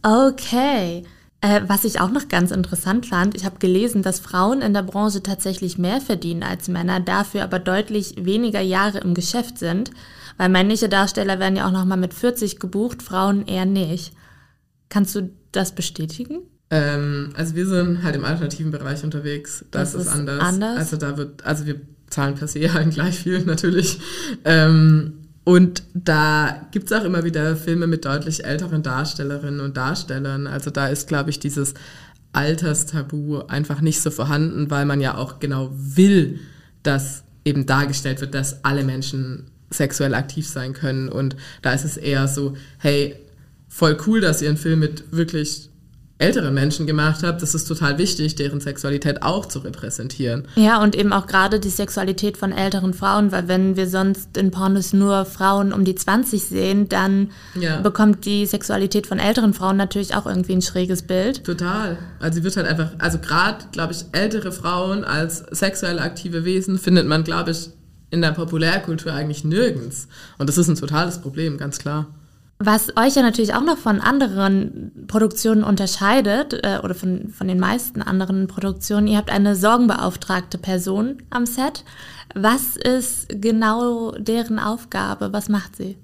Okay. 0.00 1.02
Äh, 1.46 1.62
was 1.68 1.84
ich 1.84 2.00
auch 2.00 2.10
noch 2.10 2.26
ganz 2.26 2.50
interessant 2.50 3.06
fand, 3.06 3.36
ich 3.36 3.44
habe 3.44 3.58
gelesen, 3.60 4.02
dass 4.02 4.18
Frauen 4.18 4.62
in 4.62 4.74
der 4.74 4.82
Branche 4.82 5.22
tatsächlich 5.22 5.78
mehr 5.78 6.00
verdienen 6.00 6.42
als 6.42 6.66
Männer, 6.66 6.98
dafür 6.98 7.44
aber 7.44 7.60
deutlich 7.60 8.14
weniger 8.18 8.60
Jahre 8.60 8.98
im 8.98 9.14
Geschäft 9.14 9.58
sind, 9.58 9.92
weil 10.38 10.48
männliche 10.48 10.88
Darsteller 10.88 11.38
werden 11.38 11.56
ja 11.56 11.68
auch 11.68 11.72
noch 11.72 11.84
mal 11.84 11.96
mit 11.96 12.14
40 12.14 12.58
gebucht, 12.58 13.00
Frauen 13.00 13.46
eher 13.46 13.64
nicht. 13.64 14.12
Kannst 14.88 15.14
du 15.14 15.30
das 15.52 15.72
bestätigen? 15.72 16.40
Ähm, 16.70 17.30
also 17.36 17.54
wir 17.54 17.66
sind 17.66 18.02
halt 18.02 18.16
im 18.16 18.24
alternativen 18.24 18.72
Bereich 18.72 19.04
unterwegs. 19.04 19.64
Das, 19.70 19.92
Das 19.92 20.00
ist 20.02 20.08
ist 20.08 20.12
anders. 20.12 20.40
anders? 20.40 20.78
Also 20.78 20.96
da 20.96 21.16
wird, 21.16 21.44
also 21.44 21.64
wir 21.66 21.80
zahlen 22.10 22.34
per 22.34 22.48
se 22.48 22.72
halt 22.74 22.92
gleich 22.92 23.20
viel 23.20 23.44
natürlich. 23.44 24.00
Ähm, 24.44 25.25
und 25.46 25.84
da 25.94 26.66
gibt's 26.72 26.90
auch 26.90 27.04
immer 27.04 27.22
wieder 27.22 27.54
Filme 27.54 27.86
mit 27.86 28.04
deutlich 28.04 28.44
älteren 28.44 28.82
Darstellerinnen 28.82 29.60
und 29.60 29.76
Darstellern. 29.76 30.48
Also 30.48 30.70
da 30.70 30.88
ist, 30.88 31.06
glaube 31.06 31.30
ich, 31.30 31.38
dieses 31.38 31.74
Alterstabu 32.32 33.42
einfach 33.46 33.80
nicht 33.80 34.00
so 34.00 34.10
vorhanden, 34.10 34.72
weil 34.72 34.86
man 34.86 35.00
ja 35.00 35.16
auch 35.16 35.38
genau 35.38 35.70
will, 35.72 36.40
dass 36.82 37.22
eben 37.44 37.64
dargestellt 37.64 38.20
wird, 38.20 38.34
dass 38.34 38.64
alle 38.64 38.82
Menschen 38.82 39.44
sexuell 39.70 40.14
aktiv 40.14 40.48
sein 40.48 40.72
können. 40.72 41.08
Und 41.08 41.36
da 41.62 41.74
ist 41.74 41.84
es 41.84 41.96
eher 41.96 42.26
so, 42.26 42.56
hey, 42.78 43.14
voll 43.68 43.96
cool, 44.08 44.20
dass 44.20 44.42
ihr 44.42 44.48
einen 44.48 44.58
Film 44.58 44.80
mit 44.80 45.12
wirklich 45.12 45.70
älteren 46.18 46.54
Menschen 46.54 46.86
gemacht 46.86 47.22
habt. 47.22 47.42
Das 47.42 47.54
ist 47.54 47.66
total 47.68 47.98
wichtig, 47.98 48.36
deren 48.36 48.60
Sexualität 48.60 49.22
auch 49.22 49.44
zu 49.46 49.58
repräsentieren. 49.58 50.48
Ja, 50.54 50.82
und 50.82 50.96
eben 50.96 51.12
auch 51.12 51.26
gerade 51.26 51.60
die 51.60 51.68
Sexualität 51.68 52.38
von 52.38 52.52
älteren 52.52 52.94
Frauen, 52.94 53.32
weil 53.32 53.48
wenn 53.48 53.76
wir 53.76 53.86
sonst 53.86 54.36
in 54.38 54.50
Pornos 54.50 54.94
nur 54.94 55.26
Frauen 55.26 55.74
um 55.74 55.84
die 55.84 55.94
20 55.94 56.42
sehen, 56.44 56.88
dann 56.88 57.30
Ja. 57.54 57.80
bekommt 57.80 58.24
die 58.24 58.46
Sexualität 58.46 59.06
von 59.06 59.18
älteren 59.18 59.52
Frauen 59.52 59.76
natürlich 59.76 60.14
auch 60.14 60.24
irgendwie 60.26 60.54
ein 60.54 60.62
schräges 60.62 61.02
Bild. 61.02 61.44
Total. 61.44 61.98
Also 62.18 62.36
sie 62.38 62.44
wird 62.44 62.56
halt 62.56 62.66
einfach, 62.66 62.92
also 62.98 63.18
gerade, 63.18 63.66
glaube 63.72 63.92
ich, 63.92 64.04
ältere 64.12 64.52
Frauen 64.52 65.04
als 65.04 65.44
sexuell 65.50 65.98
aktive 65.98 66.46
Wesen 66.46 66.78
findet 66.78 67.06
man, 67.06 67.24
glaube 67.24 67.50
ich, 67.50 67.68
in 68.08 68.22
der 68.22 68.30
Populärkultur 68.32 69.12
eigentlich 69.12 69.44
nirgends. 69.44 70.08
Und 70.38 70.48
das 70.48 70.56
ist 70.56 70.68
ein 70.68 70.76
totales 70.76 71.18
Problem, 71.18 71.58
ganz 71.58 71.78
klar. 71.78 72.06
Was 72.58 72.96
euch 72.96 73.16
ja 73.16 73.22
natürlich 73.22 73.54
auch 73.54 73.64
noch 73.64 73.76
von 73.76 74.00
anderen 74.00 75.06
Produktionen 75.08 75.62
unterscheidet, 75.62 76.54
äh, 76.64 76.78
oder 76.82 76.94
von, 76.94 77.28
von 77.28 77.48
den 77.48 77.60
meisten 77.60 78.00
anderen 78.00 78.46
Produktionen, 78.46 79.08
ihr 79.08 79.18
habt 79.18 79.30
eine 79.30 79.54
sorgenbeauftragte 79.54 80.56
Person 80.56 81.18
am 81.28 81.44
Set. 81.44 81.84
Was 82.34 82.76
ist 82.76 83.28
genau 83.28 84.12
deren 84.12 84.58
Aufgabe? 84.58 85.34
Was 85.34 85.50
macht 85.50 85.76
sie? 85.76 85.98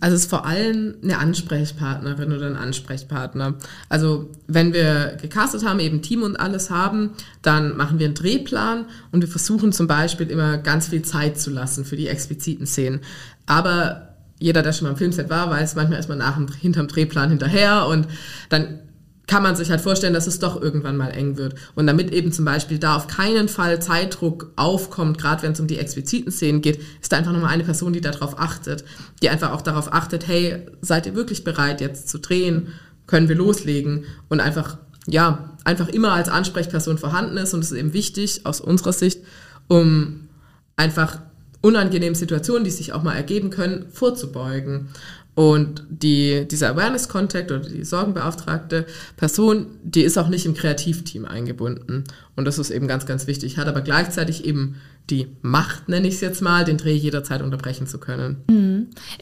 Also 0.00 0.16
es 0.16 0.22
ist 0.22 0.30
vor 0.30 0.46
allem 0.46 0.96
eine 1.02 1.18
Ansprechpartnerin 1.18 2.32
oder 2.32 2.46
ein 2.46 2.56
Ansprechpartner. 2.56 3.54
Also 3.88 4.30
wenn 4.48 4.72
wir 4.72 5.16
gecastet 5.20 5.64
haben, 5.64 5.80
eben 5.80 6.02
Team 6.02 6.22
und 6.22 6.40
alles 6.40 6.70
haben, 6.70 7.10
dann 7.42 7.76
machen 7.76 7.98
wir 7.98 8.06
einen 8.06 8.14
Drehplan 8.14 8.86
und 9.12 9.20
wir 9.20 9.28
versuchen 9.28 9.72
zum 9.72 9.86
Beispiel 9.86 10.28
immer 10.30 10.58
ganz 10.58 10.88
viel 10.88 11.02
Zeit 11.02 11.38
zu 11.38 11.50
lassen 11.50 11.84
für 11.84 11.96
die 11.96 12.08
expliziten 12.08 12.66
Szenen. 12.66 13.00
Aber 13.46 14.11
jeder, 14.42 14.62
der 14.62 14.72
schon 14.72 14.86
mal 14.86 14.90
im 14.90 14.96
Filmset 14.96 15.30
war, 15.30 15.50
weiß, 15.50 15.76
manchmal 15.76 16.00
ist 16.00 16.08
man 16.08 16.18
nach 16.18 16.36
dem, 16.36 16.48
hinterm 16.48 16.88
Drehplan 16.88 17.30
hinterher 17.30 17.86
und 17.86 18.08
dann 18.48 18.80
kann 19.28 19.42
man 19.44 19.54
sich 19.54 19.70
halt 19.70 19.80
vorstellen, 19.80 20.14
dass 20.14 20.26
es 20.26 20.40
doch 20.40 20.60
irgendwann 20.60 20.96
mal 20.96 21.10
eng 21.10 21.36
wird. 21.36 21.54
Und 21.76 21.86
damit 21.86 22.12
eben 22.12 22.32
zum 22.32 22.44
Beispiel 22.44 22.78
da 22.78 22.96
auf 22.96 23.06
keinen 23.06 23.48
Fall 23.48 23.80
Zeitdruck 23.80 24.50
aufkommt, 24.56 25.16
gerade 25.16 25.42
wenn 25.42 25.52
es 25.52 25.60
um 25.60 25.68
die 25.68 25.78
expliziten 25.78 26.32
Szenen 26.32 26.60
geht, 26.60 26.80
ist 27.00 27.12
da 27.12 27.18
einfach 27.18 27.32
nochmal 27.32 27.50
eine 27.50 27.62
Person, 27.62 27.92
die 27.92 28.00
darauf 28.00 28.38
achtet, 28.38 28.84
die 29.22 29.30
einfach 29.30 29.52
auch 29.52 29.62
darauf 29.62 29.92
achtet, 29.92 30.26
hey, 30.26 30.66
seid 30.80 31.06
ihr 31.06 31.14
wirklich 31.14 31.44
bereit 31.44 31.80
jetzt 31.80 32.08
zu 32.08 32.18
drehen? 32.18 32.68
Können 33.06 33.28
wir 33.28 33.36
loslegen? 33.36 34.04
Und 34.28 34.40
einfach, 34.40 34.78
ja, 35.06 35.56
einfach 35.64 35.88
immer 35.88 36.12
als 36.12 36.28
Ansprechperson 36.28 36.98
vorhanden 36.98 37.36
ist 37.36 37.54
und 37.54 37.60
es 37.60 37.70
ist 37.70 37.78
eben 37.78 37.92
wichtig 37.92 38.44
aus 38.44 38.60
unserer 38.60 38.92
Sicht, 38.92 39.20
um 39.68 40.28
einfach 40.76 41.20
unangenehmen 41.62 42.14
Situationen, 42.14 42.64
die 42.64 42.70
sich 42.70 42.92
auch 42.92 43.02
mal 43.02 43.14
ergeben 43.14 43.50
können, 43.50 43.86
vorzubeugen. 43.90 44.88
Und 45.34 45.84
die, 45.88 46.46
dieser 46.46 46.70
Awareness-Contact 46.70 47.50
oder 47.50 47.60
die 47.60 47.84
sorgenbeauftragte 47.84 48.84
Person, 49.16 49.78
die 49.82 50.02
ist 50.02 50.18
auch 50.18 50.28
nicht 50.28 50.44
im 50.44 50.52
Kreativteam 50.52 51.24
eingebunden. 51.24 52.04
Und 52.36 52.44
das 52.44 52.58
ist 52.58 52.70
eben 52.70 52.86
ganz, 52.86 53.06
ganz 53.06 53.26
wichtig. 53.26 53.56
Hat 53.56 53.66
aber 53.66 53.80
gleichzeitig 53.80 54.44
eben 54.44 54.76
die 55.08 55.28
Macht, 55.40 55.88
nenne 55.88 56.06
ich 56.06 56.14
es 56.14 56.20
jetzt 56.20 56.42
mal, 56.42 56.64
den 56.64 56.76
Dreh 56.76 56.94
jederzeit 56.94 57.40
unterbrechen 57.40 57.86
zu 57.86 57.98
können. 57.98 58.36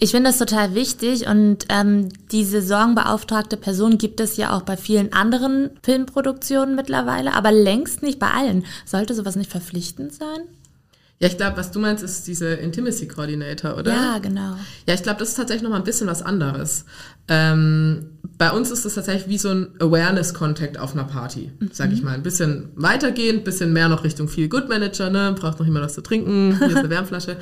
Ich 0.01 0.11
finde 0.11 0.31
das 0.31 0.39
total 0.39 0.75
wichtig 0.75 1.27
und 1.27 1.67
ähm, 1.69 2.09
diese 2.33 2.61
sorgenbeauftragte 2.61 3.57
Person 3.57 3.97
gibt 3.97 4.21
es 4.21 4.37
ja 4.37 4.55
auch 4.57 4.63
bei 4.63 4.77
vielen 4.77 5.13
anderen 5.13 5.71
Filmproduktionen 5.83 6.75
mittlerweile, 6.75 7.35
aber 7.35 7.53
längst 7.53 8.03
nicht 8.03 8.19
bei 8.19 8.31
allen. 8.31 8.65
Sollte 8.85 9.15
sowas 9.15 9.37
nicht 9.37 9.51
verpflichtend 9.51 10.13
sein? 10.13 10.41
Ja, 11.21 11.29
ich 11.29 11.37
glaube, 11.37 11.59
was 11.59 11.71
du 11.71 11.79
meinst, 11.81 12.03
ist 12.03 12.27
diese 12.27 12.55
Intimacy 12.55 13.07
Coordinator, 13.07 13.77
oder? 13.77 13.93
Ja, 13.93 14.19
genau. 14.19 14.57
Ja, 14.87 14.95
ich 14.95 15.03
glaube, 15.03 15.19
das 15.19 15.29
ist 15.29 15.35
tatsächlich 15.35 15.63
noch 15.63 15.69
mal 15.69 15.77
ein 15.77 15.85
bisschen 15.85 16.07
was 16.07 16.23
anderes. 16.23 16.87
Ähm, 17.29 18.07
bei 18.39 18.51
uns 18.51 18.71
ist 18.71 18.87
das 18.87 18.95
tatsächlich 18.95 19.29
wie 19.29 19.37
so 19.37 19.51
ein 19.51 19.69
Awareness-Contact 19.81 20.79
auf 20.79 20.95
einer 20.95 21.05
Party, 21.05 21.53
sag 21.73 21.93
ich 21.93 22.03
mal. 22.03 22.15
Ein 22.15 22.23
bisschen 22.23 22.71
weitergehend, 22.75 23.41
ein 23.41 23.45
bisschen 23.45 23.75
mehr 23.75 23.91
noch 23.91 24.03
Richtung 24.03 24.29
Feel 24.29 24.49
Good 24.49 24.71
Manager, 24.71 25.11
ne? 25.11 25.35
Braucht 25.39 25.59
noch 25.59 25.67
jemand 25.67 25.85
was 25.85 25.93
zu 25.93 26.01
trinken, 26.01 26.57
hier 26.57 26.69
ist 26.69 26.77
eine 26.77 26.91
Wärmflasche. 26.91 27.37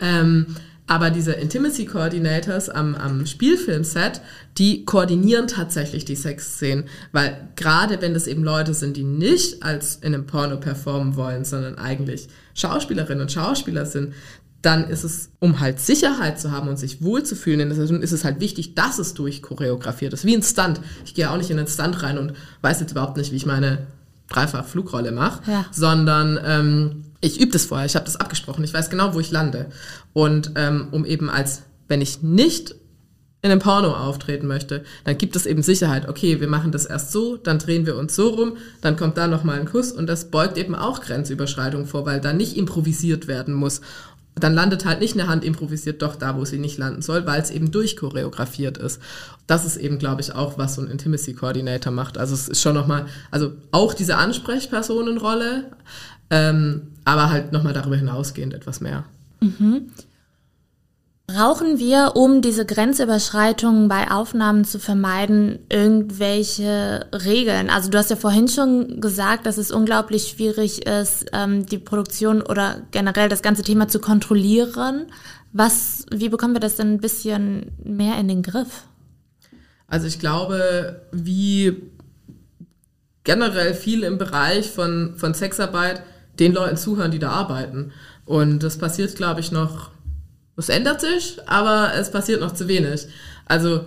Ähm, 0.00 0.46
aber 0.88 1.10
diese 1.10 1.32
Intimacy 1.32 1.84
Coordinators 1.84 2.68
am, 2.70 2.94
am 2.96 3.26
Spielfilmset, 3.26 4.20
die 4.56 4.84
koordinieren 4.84 5.46
tatsächlich 5.46 6.04
die 6.04 6.16
Sexszenen. 6.16 6.84
Weil 7.12 7.48
gerade 7.56 8.00
wenn 8.00 8.14
das 8.14 8.26
eben 8.26 8.42
Leute 8.42 8.74
sind, 8.74 8.96
die 8.96 9.04
nicht 9.04 9.62
als 9.62 9.96
in 9.96 10.14
einem 10.14 10.26
Porno 10.26 10.56
performen 10.58 11.14
wollen, 11.16 11.44
sondern 11.44 11.76
eigentlich 11.78 12.28
Schauspielerinnen 12.54 13.20
und 13.22 13.30
Schauspieler 13.30 13.86
sind, 13.86 14.14
dann 14.62 14.88
ist 14.90 15.04
es, 15.04 15.30
um 15.38 15.60
halt 15.60 15.78
Sicherheit 15.78 16.40
zu 16.40 16.50
haben 16.50 16.66
und 16.68 16.78
sich 16.78 17.00
wohlzufühlen 17.00 17.60
in 17.60 17.68
der 17.68 17.76
Situation, 17.76 18.02
ist 18.02 18.10
es 18.10 18.24
halt 18.24 18.40
wichtig, 18.40 18.74
dass 18.74 18.98
es 18.98 19.14
durchchoreografiert 19.14 20.12
ist. 20.14 20.24
Wie 20.24 20.34
ein 20.34 20.42
Stunt. 20.42 20.80
Ich 21.04 21.14
gehe 21.14 21.30
auch 21.30 21.36
nicht 21.36 21.50
in 21.50 21.58
einen 21.58 21.68
Stunt 21.68 22.02
rein 22.02 22.18
und 22.18 22.32
weiß 22.62 22.80
jetzt 22.80 22.90
überhaupt 22.90 23.16
nicht, 23.16 23.30
wie 23.30 23.36
ich 23.36 23.46
meine 23.46 23.86
dreifach 24.28 24.64
Flugrolle 24.64 25.12
mache, 25.12 25.48
Ja. 25.50 25.64
sondern 25.70 26.40
ähm, 26.44 27.04
ich 27.20 27.40
übe 27.40 27.52
das 27.52 27.66
vorher, 27.66 27.86
ich 27.86 27.96
habe 27.96 28.04
das 28.04 28.16
abgesprochen, 28.16 28.64
ich 28.64 28.74
weiß 28.74 28.90
genau, 28.90 29.14
wo 29.14 29.20
ich 29.20 29.30
lande. 29.30 29.66
Und 30.12 30.52
ähm, 30.56 30.88
um 30.92 31.04
eben 31.04 31.30
als, 31.30 31.62
wenn 31.88 32.00
ich 32.00 32.22
nicht 32.22 32.74
in 33.40 33.52
einem 33.52 33.60
Porno 33.60 33.92
auftreten 33.92 34.46
möchte, 34.46 34.84
dann 35.04 35.16
gibt 35.16 35.36
es 35.36 35.46
eben 35.46 35.62
Sicherheit. 35.62 36.08
Okay, 36.08 36.40
wir 36.40 36.48
machen 36.48 36.72
das 36.72 36.86
erst 36.86 37.12
so, 37.12 37.36
dann 37.36 37.58
drehen 37.58 37.86
wir 37.86 37.96
uns 37.96 38.16
so 38.16 38.28
rum, 38.30 38.56
dann 38.80 38.96
kommt 38.96 39.16
da 39.16 39.28
nochmal 39.28 39.60
ein 39.60 39.66
Kuss 39.66 39.92
und 39.92 40.08
das 40.08 40.30
beugt 40.30 40.58
eben 40.58 40.74
auch 40.74 41.00
Grenzüberschreitung 41.00 41.86
vor, 41.86 42.04
weil 42.04 42.20
da 42.20 42.32
nicht 42.32 42.56
improvisiert 42.56 43.28
werden 43.28 43.54
muss. 43.54 43.80
Dann 44.34 44.54
landet 44.54 44.84
halt 44.84 45.00
nicht 45.00 45.14
eine 45.14 45.28
Hand 45.28 45.44
improvisiert 45.44 46.02
doch 46.02 46.16
da, 46.16 46.36
wo 46.36 46.44
sie 46.44 46.58
nicht 46.58 46.78
landen 46.78 47.02
soll, 47.02 47.26
weil 47.26 47.40
es 47.40 47.50
eben 47.50 47.70
durchchoreografiert 47.70 48.78
ist. 48.78 49.00
Das 49.46 49.64
ist 49.64 49.76
eben, 49.76 49.98
glaube 49.98 50.20
ich, 50.20 50.34
auch, 50.34 50.58
was 50.58 50.76
so 50.76 50.82
ein 50.82 50.88
Intimacy 50.88 51.34
Coordinator 51.34 51.92
macht. 51.92 52.18
Also 52.18 52.34
es 52.34 52.48
ist 52.48 52.60
schon 52.60 52.74
nochmal, 52.74 53.06
also 53.30 53.52
auch 53.72 53.94
diese 53.94 54.16
Ansprechpersonenrolle, 54.16 55.72
ähm, 56.30 56.88
aber 57.04 57.30
halt 57.30 57.52
nochmal 57.52 57.72
darüber 57.72 57.96
hinausgehend 57.96 58.54
etwas 58.54 58.80
mehr. 58.80 59.04
Mhm. 59.40 59.90
Brauchen 61.30 61.78
wir, 61.78 62.12
um 62.14 62.40
diese 62.40 62.64
Grenzüberschreitungen 62.64 63.88
bei 63.88 64.10
Aufnahmen 64.10 64.64
zu 64.64 64.78
vermeiden, 64.78 65.58
irgendwelche 65.70 67.06
Regeln? 67.12 67.68
Also 67.68 67.90
du 67.90 67.98
hast 67.98 68.08
ja 68.08 68.16
vorhin 68.16 68.48
schon 68.48 69.02
gesagt, 69.02 69.44
dass 69.44 69.58
es 69.58 69.70
unglaublich 69.70 70.28
schwierig 70.28 70.86
ist, 70.86 71.26
ähm, 71.34 71.66
die 71.66 71.76
Produktion 71.76 72.40
oder 72.40 72.80
generell 72.92 73.28
das 73.28 73.42
ganze 73.42 73.62
Thema 73.62 73.88
zu 73.88 74.00
kontrollieren. 74.00 75.12
Was, 75.52 76.06
wie 76.10 76.30
bekommen 76.30 76.54
wir 76.54 76.60
das 76.60 76.76
denn 76.76 76.94
ein 76.94 77.00
bisschen 77.00 77.72
mehr 77.84 78.18
in 78.18 78.28
den 78.28 78.42
Griff? 78.42 78.84
Also 79.86 80.06
ich 80.06 80.18
glaube, 80.18 81.02
wie 81.12 81.90
generell 83.24 83.74
viel 83.74 84.02
im 84.02 84.16
Bereich 84.16 84.70
von, 84.70 85.12
von 85.16 85.34
Sexarbeit 85.34 86.02
den 86.38 86.52
Leuten 86.52 86.76
zuhören, 86.76 87.10
die 87.10 87.18
da 87.18 87.30
arbeiten. 87.30 87.92
Und 88.24 88.62
das 88.62 88.78
passiert, 88.78 89.16
glaube 89.16 89.40
ich, 89.40 89.52
noch 89.52 89.90
es 90.58 90.68
ändert 90.68 91.00
sich, 91.00 91.38
aber 91.46 91.92
es 91.94 92.10
passiert 92.10 92.40
noch 92.40 92.52
zu 92.52 92.66
wenig. 92.66 93.06
Also 93.46 93.86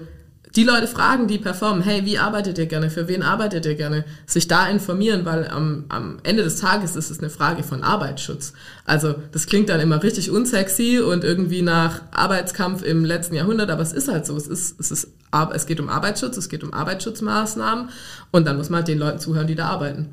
die 0.56 0.64
Leute 0.64 0.88
fragen, 0.88 1.28
die 1.28 1.38
performen, 1.38 1.82
hey, 1.82 2.06
wie 2.06 2.18
arbeitet 2.18 2.58
ihr 2.58 2.66
gerne, 2.66 2.90
für 2.90 3.08
wen 3.08 3.24
arbeitet 3.24 3.66
ihr 3.66 3.76
gerne, 3.76 4.06
sich 4.26 4.48
da 4.48 4.68
informieren, 4.68 5.26
weil 5.26 5.48
am, 5.48 5.86
am 5.90 6.20
Ende 6.24 6.44
des 6.44 6.58
Tages 6.58 6.96
ist 6.96 7.10
es 7.10 7.20
eine 7.20 7.30
Frage 7.30 7.64
von 7.64 7.84
Arbeitsschutz. 7.84 8.54
Also 8.86 9.16
das 9.32 9.48
klingt 9.48 9.70
dann 9.70 9.80
immer 9.80 10.02
richtig 10.02 10.32
unsexy 10.32 11.00
und 11.00 11.24
irgendwie 11.24 11.62
nach 11.62 12.02
Arbeitskampf 12.12 12.84
im 12.84 13.06
letzten 13.06 13.36
Jahrhundert, 13.36 13.70
aber 13.70 13.82
es 13.82 13.94
ist 13.94 14.10
halt 14.10 14.26
so, 14.26 14.36
es, 14.36 14.48
ist, 14.48 14.80
es, 14.80 14.92
ist, 14.92 15.08
es 15.54 15.66
geht 15.66 15.80
um 15.80 15.90
Arbeitsschutz, 15.90 16.38
es 16.38 16.50
geht 16.50 16.64
um 16.64 16.74
Arbeitsschutzmaßnahmen 16.74 17.90
und 18.32 18.46
dann 18.46 18.58
muss 18.58 18.70
man 18.70 18.80
halt 18.80 18.88
den 18.90 19.00
Leuten 19.00 19.20
zuhören, 19.20 19.48
die 19.48 19.56
da 19.56 19.68
arbeiten. 19.68 20.10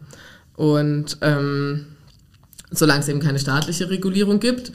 Und 0.55 1.19
ähm, 1.21 1.87
solange 2.71 3.01
es 3.01 3.09
eben 3.09 3.21
keine 3.21 3.39
staatliche 3.39 3.91
Regulierung 3.91 4.41
gibt 4.41 4.73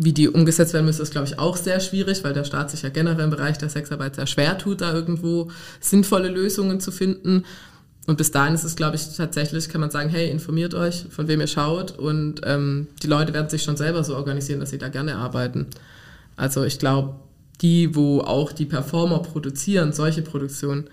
wie 0.00 0.12
die 0.12 0.28
umgesetzt 0.28 0.72
werden 0.74 0.86
müssen, 0.86 1.02
ist, 1.02 1.10
glaube 1.10 1.26
ich, 1.26 1.40
auch 1.40 1.56
sehr 1.56 1.80
schwierig, 1.80 2.22
weil 2.22 2.32
der 2.32 2.44
Staat 2.44 2.70
sich 2.70 2.82
ja 2.82 2.88
generell 2.88 3.24
im 3.24 3.30
Bereich 3.30 3.58
der 3.58 3.68
Sexarbeit 3.68 4.14
sehr 4.14 4.28
schwer 4.28 4.56
tut, 4.56 4.80
da 4.80 4.94
irgendwo 4.94 5.50
sinnvolle 5.80 6.28
Lösungen 6.28 6.78
zu 6.78 6.92
finden. 6.92 7.44
Und 8.06 8.16
bis 8.16 8.30
dahin 8.30 8.54
ist 8.54 8.62
es, 8.62 8.76
glaube 8.76 8.94
ich, 8.94 9.16
tatsächlich, 9.16 9.68
kann 9.68 9.80
man 9.80 9.90
sagen, 9.90 10.08
hey, 10.08 10.30
informiert 10.30 10.72
euch, 10.74 11.06
von 11.10 11.26
wem 11.26 11.40
ihr 11.40 11.48
schaut. 11.48 11.98
Und 11.98 12.42
ähm, 12.44 12.86
die 13.02 13.08
Leute 13.08 13.34
werden 13.34 13.48
sich 13.48 13.64
schon 13.64 13.76
selber 13.76 14.04
so 14.04 14.14
organisieren, 14.14 14.60
dass 14.60 14.70
sie 14.70 14.78
da 14.78 14.88
gerne 14.88 15.16
arbeiten. 15.16 15.66
Also 16.36 16.62
ich 16.62 16.78
glaube, 16.78 17.16
die, 17.60 17.96
wo 17.96 18.20
auch 18.20 18.52
die 18.52 18.66
Performer 18.66 19.18
produzieren, 19.18 19.92
solche 19.92 20.22
Produktionen, 20.22 20.84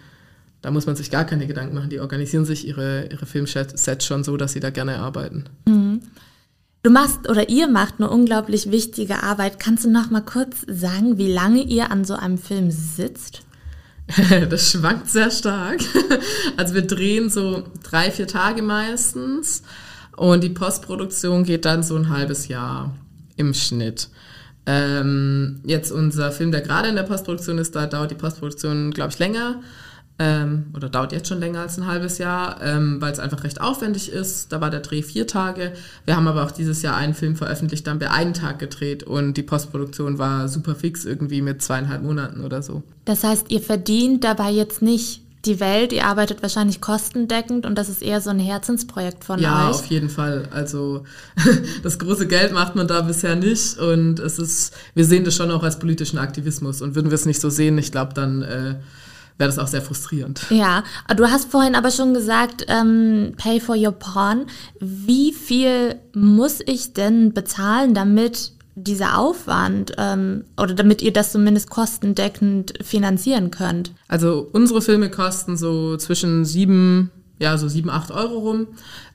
da 0.63 0.71
muss 0.71 0.87
man 0.87 0.95
sich 0.95 1.11
gar 1.11 1.25
keine 1.25 1.45
Gedanken 1.45 1.75
machen. 1.75 1.91
Die 1.91 1.99
organisieren 1.99 2.43
sich 2.43 2.67
ihre, 2.67 3.07
ihre 3.11 3.27
Filmsets 3.27 4.03
schon 4.03 4.23
so, 4.23 4.35
dass 4.35 4.53
sie 4.53 4.59
da 4.59 4.71
gerne 4.71 4.97
arbeiten. 4.97 5.43
Mhm. 5.67 6.01
Du 6.85 6.91
machst 6.91 7.27
oder 7.27 7.49
ihr 7.49 7.67
macht 7.67 7.95
eine 7.97 8.11
unglaublich 8.11 8.69
wichtige 8.69 9.23
Arbeit. 9.23 9.59
Kannst 9.59 9.85
du 9.85 9.89
noch 9.89 10.11
mal 10.11 10.21
kurz 10.21 10.57
sagen, 10.67 11.17
wie 11.17 11.33
lange 11.33 11.63
ihr 11.63 11.89
an 11.89 12.05
so 12.05 12.13
einem 12.13 12.37
Film 12.37 12.69
sitzt? 12.69 13.41
Das 14.51 14.69
schwankt 14.69 15.09
sehr 15.09 15.31
stark. 15.31 15.79
Also 16.57 16.75
wir 16.75 16.83
drehen 16.83 17.31
so 17.31 17.63
drei, 17.81 18.11
vier 18.11 18.27
Tage 18.27 18.61
meistens 18.61 19.63
und 20.15 20.43
die 20.43 20.51
Postproduktion 20.51 21.43
geht 21.43 21.65
dann 21.65 21.81
so 21.81 21.95
ein 21.95 22.09
halbes 22.09 22.49
Jahr 22.49 22.93
im 23.35 23.55
Schnitt. 23.55 24.09
Ähm, 24.67 25.61
jetzt 25.65 25.91
unser 25.91 26.31
Film, 26.31 26.51
der 26.51 26.61
gerade 26.61 26.89
in 26.89 26.95
der 26.95 27.01
Postproduktion 27.01 27.57
ist, 27.57 27.75
da 27.75 27.87
dauert 27.87 28.11
die 28.11 28.15
Postproduktion, 28.15 28.91
glaube 28.91 29.11
ich, 29.11 29.17
länger 29.17 29.59
ähm, 30.17 30.67
oder 30.73 30.87
dauert 30.87 31.11
jetzt 31.11 31.27
schon 31.27 31.39
länger 31.39 31.59
als 31.59 31.77
ein 31.77 31.87
halbes 31.87 32.17
Jahr, 32.19 32.61
ähm, 32.61 33.01
weil 33.01 33.11
es 33.11 33.19
einfach 33.19 33.43
recht 33.43 33.59
aufwendig 33.59 34.11
ist. 34.11 34.51
Da 34.51 34.61
war 34.61 34.69
der 34.69 34.79
Dreh 34.79 35.01
vier 35.01 35.27
Tage. 35.27 35.73
Wir 36.05 36.15
haben 36.15 36.27
aber 36.27 36.43
auch 36.43 36.51
dieses 36.51 36.81
Jahr 36.81 36.95
einen 36.95 37.13
Film 37.13 37.35
veröffentlicht, 37.35 37.85
dann 37.85 37.99
wir 37.99 38.11
einen 38.11 38.33
Tag 38.33 38.59
gedreht 38.59 39.03
und 39.03 39.35
die 39.35 39.43
Postproduktion 39.43 40.17
war 40.17 40.47
super 40.47 40.75
fix 40.75 41.03
irgendwie 41.05 41.41
mit 41.41 41.61
zweieinhalb 41.61 42.03
Monaten 42.03 42.45
oder 42.45 42.61
so. 42.61 42.83
Das 43.03 43.23
heißt, 43.23 43.51
ihr 43.51 43.61
verdient 43.61 44.23
dabei 44.23 44.51
jetzt 44.51 44.81
nicht 44.81 45.21
die 45.45 45.59
Welt, 45.59 45.93
ihr 45.93 46.05
arbeitet 46.05 46.41
wahrscheinlich 46.41 46.81
kostendeckend 46.81 47.65
und 47.65 47.75
das 47.75 47.89
ist 47.89 48.01
eher 48.01 48.21
so 48.21 48.29
ein 48.29 48.39
Herzensprojekt 48.39 49.23
von 49.23 49.39
ja, 49.39 49.69
euch. 49.69 49.75
Ja, 49.75 49.79
auf 49.79 49.85
jeden 49.87 50.09
Fall. 50.09 50.47
Also 50.51 51.03
das 51.83 51.99
große 51.99 52.27
Geld 52.27 52.53
macht 52.53 52.75
man 52.75 52.87
da 52.87 53.01
bisher 53.01 53.35
nicht 53.35 53.77
und 53.77 54.19
es 54.19 54.39
ist, 54.39 54.73
wir 54.95 55.05
sehen 55.05 55.23
das 55.23 55.35
schon 55.35 55.51
auch 55.51 55.61
als 55.61 55.77
politischen 55.77 56.17
Aktivismus 56.17 56.81
und 56.81 56.95
würden 56.95 57.11
wir 57.11 57.15
es 57.15 57.25
nicht 57.25 57.41
so 57.41 57.49
sehen, 57.49 57.77
ich 57.77 57.91
glaube, 57.91 58.13
dann 58.13 58.41
äh, 58.41 58.75
wäre 59.37 59.49
das 59.49 59.59
auch 59.59 59.67
sehr 59.67 59.81
frustrierend. 59.81 60.45
Ja, 60.49 60.83
du 61.15 61.25
hast 61.25 61.51
vorhin 61.51 61.75
aber 61.75 61.91
schon 61.91 62.13
gesagt, 62.13 62.65
ähm, 62.67 63.33
pay 63.37 63.59
for 63.59 63.75
your 63.75 63.91
porn. 63.91 64.45
Wie 64.79 65.33
viel 65.33 65.95
muss 66.13 66.61
ich 66.65 66.93
denn 66.93 67.33
bezahlen, 67.33 67.93
damit 67.93 68.53
dieser 68.75 69.17
Aufwand 69.17 69.93
ähm, 69.97 70.43
oder 70.57 70.73
damit 70.73 71.01
ihr 71.01 71.13
das 71.13 71.31
zumindest 71.31 71.69
kostendeckend 71.69 72.73
finanzieren 72.81 73.51
könnt? 73.51 73.91
Also 74.07 74.49
unsere 74.51 74.81
Filme 74.81 75.09
kosten 75.09 75.57
so 75.57 75.95
zwischen 75.97 76.43
sieben, 76.45 77.11
ja, 77.39 77.57
so 77.57 77.67
sieben, 77.69 77.89
acht 77.89 78.11
Euro 78.11 78.39
rum. 78.39 78.67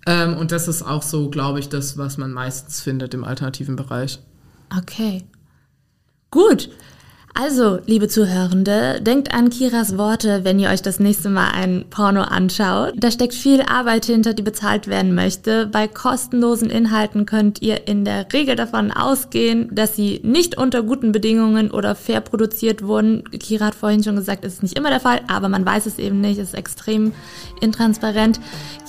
Ähm, 0.07 0.37
und 0.37 0.53
das 0.53 0.67
ist 0.67 0.83
auch 0.83 1.03
so, 1.03 1.29
glaube 1.29 1.61
ich, 1.61 1.69
das, 1.69 1.99
was 1.99 2.17
man 2.17 2.33
meistens 2.33 2.81
findet 2.81 3.13
im 3.13 3.25
alternativen 3.25 3.77
Bereich. 3.77 4.19
Okay. 4.77 5.25
Gut. 6.31 6.71
Also, 7.33 7.79
liebe 7.87 8.09
Zuhörende, 8.09 9.01
denkt 9.01 9.33
an 9.33 9.51
Kiras 9.51 9.97
Worte, 9.97 10.41
wenn 10.43 10.59
ihr 10.59 10.69
euch 10.69 10.83
das 10.83 10.99
nächste 10.99 11.31
Mal 11.31 11.51
ein 11.53 11.85
Porno 11.89 12.23
anschaut. 12.23 12.95
Da 12.97 13.11
steckt 13.11 13.35
viel 13.35 13.63
Arbeit 13.63 14.05
hinter, 14.05 14.35
die 14.35 14.43
bezahlt 14.43 14.89
werden 14.89 15.15
möchte. 15.15 15.67
Bei 15.67 15.87
kostenlosen 15.87 16.71
Inhalten 16.71 17.27
könnt 17.27 17.63
ihr 17.63 17.87
in 17.87 18.05
der 18.05 18.27
Regel 18.33 18.57
davon 18.57 18.91
ausgehen, 18.91 19.69
dass 19.73 19.95
sie 19.95 20.21
nicht 20.25 20.59
unter 20.59 20.83
guten 20.83 21.13
Bedingungen 21.13 21.71
oder 21.71 21.95
fair 21.95 22.21
produziert 22.21 22.83
wurden. 22.83 23.25
Kira 23.31 23.67
hat 23.67 23.75
vorhin 23.75 24.03
schon 24.03 24.17
gesagt, 24.17 24.45
es 24.45 24.55
ist 24.55 24.63
nicht 24.63 24.77
immer 24.77 24.91
der 24.91 25.01
Fall, 25.01 25.21
aber 25.29 25.49
man 25.49 25.65
weiß 25.65 25.87
es 25.87 25.99
eben 25.99 26.21
nicht, 26.21 26.39
es 26.39 26.49
ist 26.49 26.55
extrem 26.55 27.13
intransparent. 27.61 28.41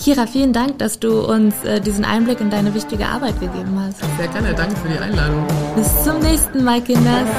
Kira, 0.01 0.25
vielen 0.25 0.51
Dank, 0.51 0.79
dass 0.79 0.99
du 0.99 1.21
uns 1.21 1.53
äh, 1.63 1.79
diesen 1.79 2.05
Einblick 2.05 2.41
in 2.41 2.49
deine 2.49 2.73
wichtige 2.73 3.05
Arbeit 3.05 3.39
gegeben 3.39 3.79
hast. 3.79 3.99
Sehr 4.17 4.27
gerne, 4.27 4.53
danke 4.55 4.75
für 4.77 4.89
die 4.89 4.97
Einladung. 4.97 5.45
Bis 5.75 6.03
zum 6.03 6.19
nächsten 6.19 6.63
Mal, 6.63 6.81
Kinders. 6.81 7.29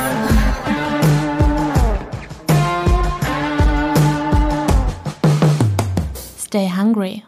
Stay 6.53 6.67
hungry. 6.67 7.21